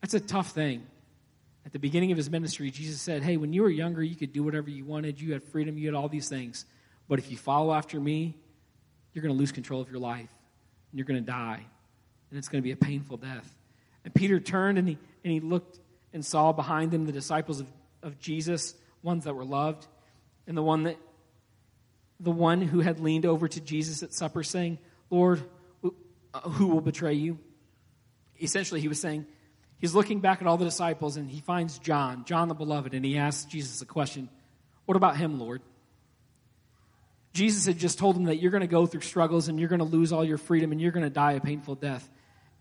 [0.00, 0.84] That's a tough thing.
[1.64, 4.32] At the beginning of his ministry, Jesus said, Hey, when you were younger, you could
[4.32, 5.20] do whatever you wanted.
[5.20, 5.78] You had freedom.
[5.78, 6.66] You had all these things.
[7.08, 8.34] But if you follow after me,
[9.12, 10.30] you're going to lose control of your life.
[10.90, 11.66] And you're going to die.
[12.32, 13.54] And it's going to be a painful death.
[14.06, 15.78] And Peter turned and he, and he looked
[16.14, 17.66] and saw behind him the disciples of,
[18.02, 19.86] of Jesus, ones that were loved,
[20.46, 20.96] and the one that
[22.18, 24.78] the one who had leaned over to Jesus at supper saying,
[25.10, 25.42] Lord,
[25.84, 27.38] uh, who will betray you?
[28.40, 29.26] Essentially, he was saying,
[29.76, 33.04] he's looking back at all the disciples and he finds John, John the beloved, and
[33.04, 34.30] he asks Jesus a question
[34.86, 35.60] What about him, Lord?
[37.32, 39.80] Jesus had just told him that you're going to go through struggles and you're going
[39.80, 42.08] to lose all your freedom and you're going to die a painful death.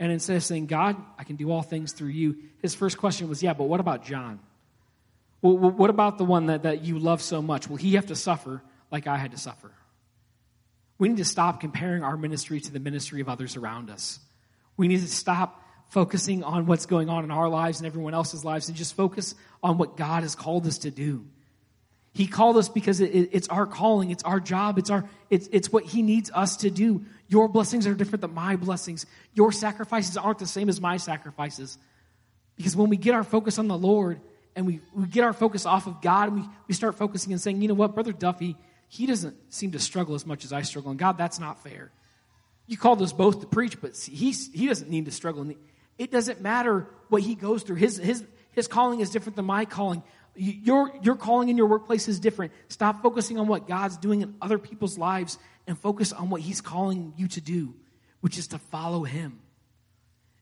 [0.01, 3.29] And instead of saying, God, I can do all things through you, his first question
[3.29, 4.39] was, Yeah, but what about John?
[5.43, 7.69] Well, what about the one that, that you love so much?
[7.69, 9.71] Will he have to suffer like I had to suffer?
[10.97, 14.19] We need to stop comparing our ministry to the ministry of others around us.
[14.75, 18.43] We need to stop focusing on what's going on in our lives and everyone else's
[18.43, 21.25] lives and just focus on what God has called us to do.
[22.13, 25.71] He called us because it, it's our calling, it's our job, it's, our, it's, it's
[25.71, 27.05] what He needs us to do.
[27.29, 29.05] Your blessings are different than my blessings.
[29.33, 31.77] Your sacrifices aren't the same as my sacrifices.
[32.57, 34.19] Because when we get our focus on the Lord
[34.55, 37.41] and we, we get our focus off of God and we, we start focusing and
[37.41, 38.57] saying, you know what, Brother Duffy,
[38.89, 40.91] he doesn't seem to struggle as much as I struggle.
[40.91, 41.91] And God, that's not fair.
[42.67, 45.49] You called us both to preach, but he, he doesn't need to struggle.
[45.97, 47.77] It doesn't matter what he goes through.
[47.77, 50.03] His, his, his calling is different than my calling.
[50.35, 52.53] Your, your calling in your workplace is different.
[52.69, 56.61] Stop focusing on what God's doing in other people's lives and focus on what He's
[56.61, 57.73] calling you to do,
[58.21, 59.39] which is to follow Him.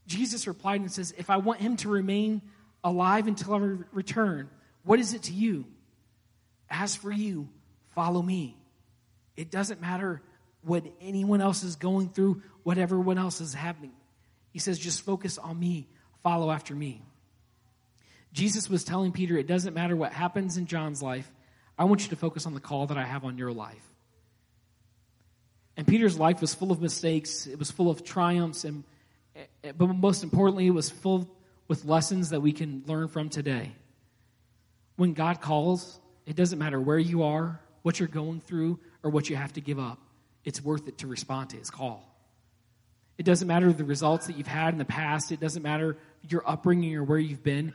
[0.06, 2.42] Jesus replied and says, If I want Him to remain
[2.84, 3.58] alive until I
[3.92, 4.50] return,
[4.84, 5.66] what is it to you?
[6.70, 7.50] As for you,
[7.96, 8.56] follow me.
[9.36, 10.22] It doesn't matter
[10.62, 13.94] what anyone else is going through, what everyone else is happening.
[14.52, 15.88] He says, just focus on me,
[16.24, 17.02] follow after me.
[18.32, 21.30] Jesus was telling Peter, it doesn't matter what happens in John's life,
[21.78, 23.84] I want you to focus on the call that I have on your life.
[25.78, 28.84] And Peter's life was full of mistakes, it was full of triumphs, and,
[29.64, 31.30] eh, but most importantly, it was full
[31.68, 33.72] with lessons that we can learn from today.
[34.98, 39.30] When God calls, it doesn't matter where you are, what you're going through, or what
[39.30, 40.00] you have to give up.
[40.44, 42.06] It's worth it to respond to his call.
[43.18, 45.32] It doesn't matter the results that you've had in the past.
[45.32, 47.74] It doesn't matter your upbringing or where you've been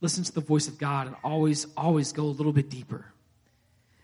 [0.00, 3.06] listen to the voice of God and always, always go a little bit deeper.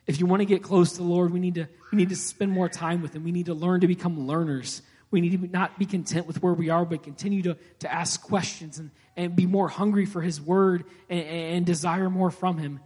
[0.07, 2.16] If you want to get close to the Lord, we need to, we need to
[2.16, 3.24] spend more time with Him.
[3.24, 4.82] We need to learn to become learners.
[5.11, 8.20] We need to not be content with where we are, but continue to, to ask
[8.22, 12.80] questions and, and be more hungry for His Word and, and desire more from Him.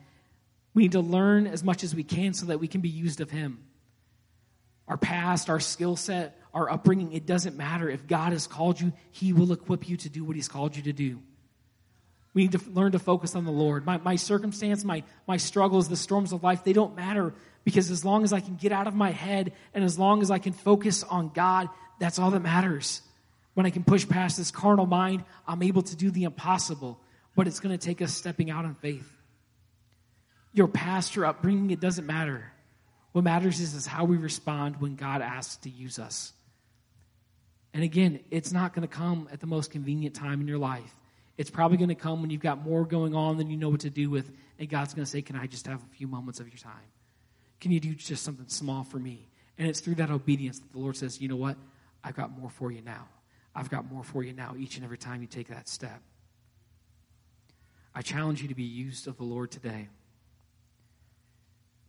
[0.74, 3.20] We need to learn as much as we can so that we can be used
[3.20, 3.64] of Him.
[4.86, 7.90] Our past, our skill set, our upbringing, it doesn't matter.
[7.90, 10.82] If God has called you, He will equip you to do what He's called you
[10.84, 11.20] to do.
[12.38, 13.84] We need to learn to focus on the Lord.
[13.84, 17.34] My, my circumstance, my, my struggles, the storms of life, they don't matter
[17.64, 20.30] because as long as I can get out of my head and as long as
[20.30, 21.68] I can focus on God,
[21.98, 23.02] that's all that matters.
[23.54, 27.00] When I can push past this carnal mind, I'm able to do the impossible,
[27.34, 29.12] but it's going to take us stepping out in faith.
[30.52, 32.52] Your past, your upbringing, it doesn't matter.
[33.10, 36.32] What matters is, is how we respond when God asks to use us.
[37.74, 40.94] And again, it's not going to come at the most convenient time in your life.
[41.38, 43.80] It's probably going to come when you've got more going on than you know what
[43.80, 46.40] to do with, and God's going to say, Can I just have a few moments
[46.40, 46.72] of your time?
[47.60, 49.28] Can you do just something small for me?
[49.56, 51.56] And it's through that obedience that the Lord says, You know what?
[52.02, 53.08] I've got more for you now.
[53.54, 56.02] I've got more for you now each and every time you take that step.
[57.94, 59.88] I challenge you to be used of the Lord today.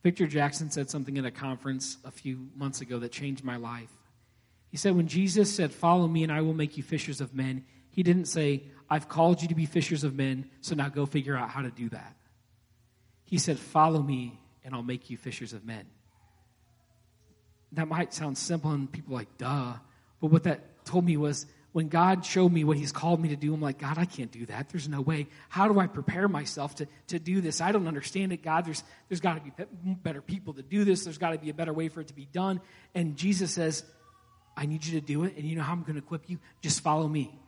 [0.04, 3.90] Victor Jackson said something at a conference a few months ago that changed my life.
[4.70, 7.66] He said, When Jesus said, Follow me and I will make you fishers of men,
[7.90, 11.36] he didn't say, I've called you to be fishers of men, so now go figure
[11.36, 12.16] out how to do that.
[13.26, 15.86] He said, Follow me and I'll make you fishers of men.
[17.74, 19.74] That might sound simple and people like, duh.
[20.22, 23.36] But what that told me was when God showed me what He's called me to
[23.36, 24.70] do, I'm like, God, I can't do that.
[24.70, 25.28] There's no way.
[25.50, 27.62] How do I prepare myself to, to do this?
[27.62, 28.66] I don't understand it, God.
[28.66, 31.04] There's, there's got to be better people to do this.
[31.04, 32.60] There's got to be a better way for it to be done.
[32.96, 33.84] And Jesus says,
[34.58, 35.36] I need you to do it.
[35.38, 36.40] And you know how I'm going to equip you?
[36.62, 37.40] Just follow me.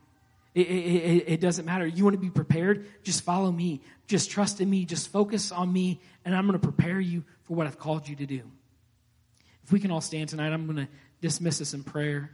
[0.54, 1.86] It, it, it, doesn't matter.
[1.86, 2.86] You want to be prepared?
[3.04, 3.80] Just follow me.
[4.06, 4.84] Just trust in me.
[4.84, 8.16] Just focus on me, and I'm going to prepare you for what I've called you
[8.16, 8.42] to do.
[9.64, 10.88] If we can all stand tonight, I'm going to
[11.22, 12.32] dismiss us in prayer.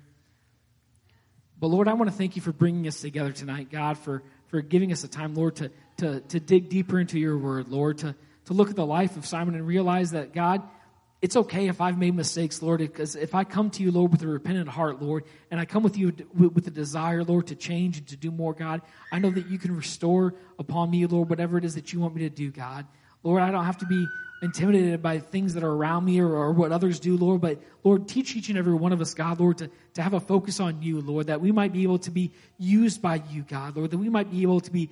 [1.60, 4.62] But Lord, I want to thank you for bringing us together tonight, God, for, for
[4.62, 8.14] giving us a time, Lord, to, to, to dig deeper into your word, Lord, to,
[8.46, 10.62] to look at the life of Simon and realize that, God,
[11.20, 14.22] it's okay if I've made mistakes, Lord, because if I come to you, Lord, with
[14.22, 17.98] a repentant heart, Lord, and I come with you with a desire, Lord, to change
[17.98, 21.58] and to do more, God, I know that you can restore upon me, Lord, whatever
[21.58, 22.86] it is that you want me to do, God.
[23.24, 24.06] Lord, I don't have to be
[24.42, 28.06] intimidated by things that are around me or, or, what others do, Lord, but Lord,
[28.06, 30.80] teach each and every one of us, God, Lord, to, to have a focus on
[30.80, 33.98] you, Lord, that we might be able to be used by you, God, Lord, that
[33.98, 34.90] we might be able to be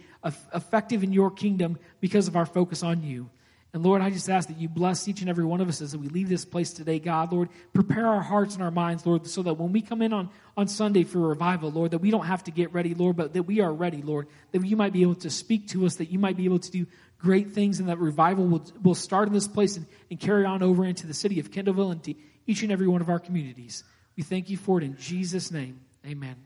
[0.53, 3.31] effective in your kingdom because of our focus on you.
[3.75, 5.95] And Lord, I just ask that you bless each and every one of us as
[5.95, 7.31] we leave this place today, God.
[7.31, 10.31] Lord, prepare our hearts and our minds, Lord, so that when we come in on,
[10.57, 13.43] on Sunday for revival, Lord, that we don't have to get ready, Lord, but that
[13.43, 16.19] we are ready, Lord, that you might be able to speak to us, that you
[16.19, 16.87] might be able to do
[17.19, 20.63] great things, and that revival will, will start in this place and, and carry on
[20.63, 22.15] over into the city of Kendallville and to
[22.47, 23.85] each and every one of our communities.
[24.17, 25.81] We thank you for it in Jesus' name.
[26.07, 26.37] Amen.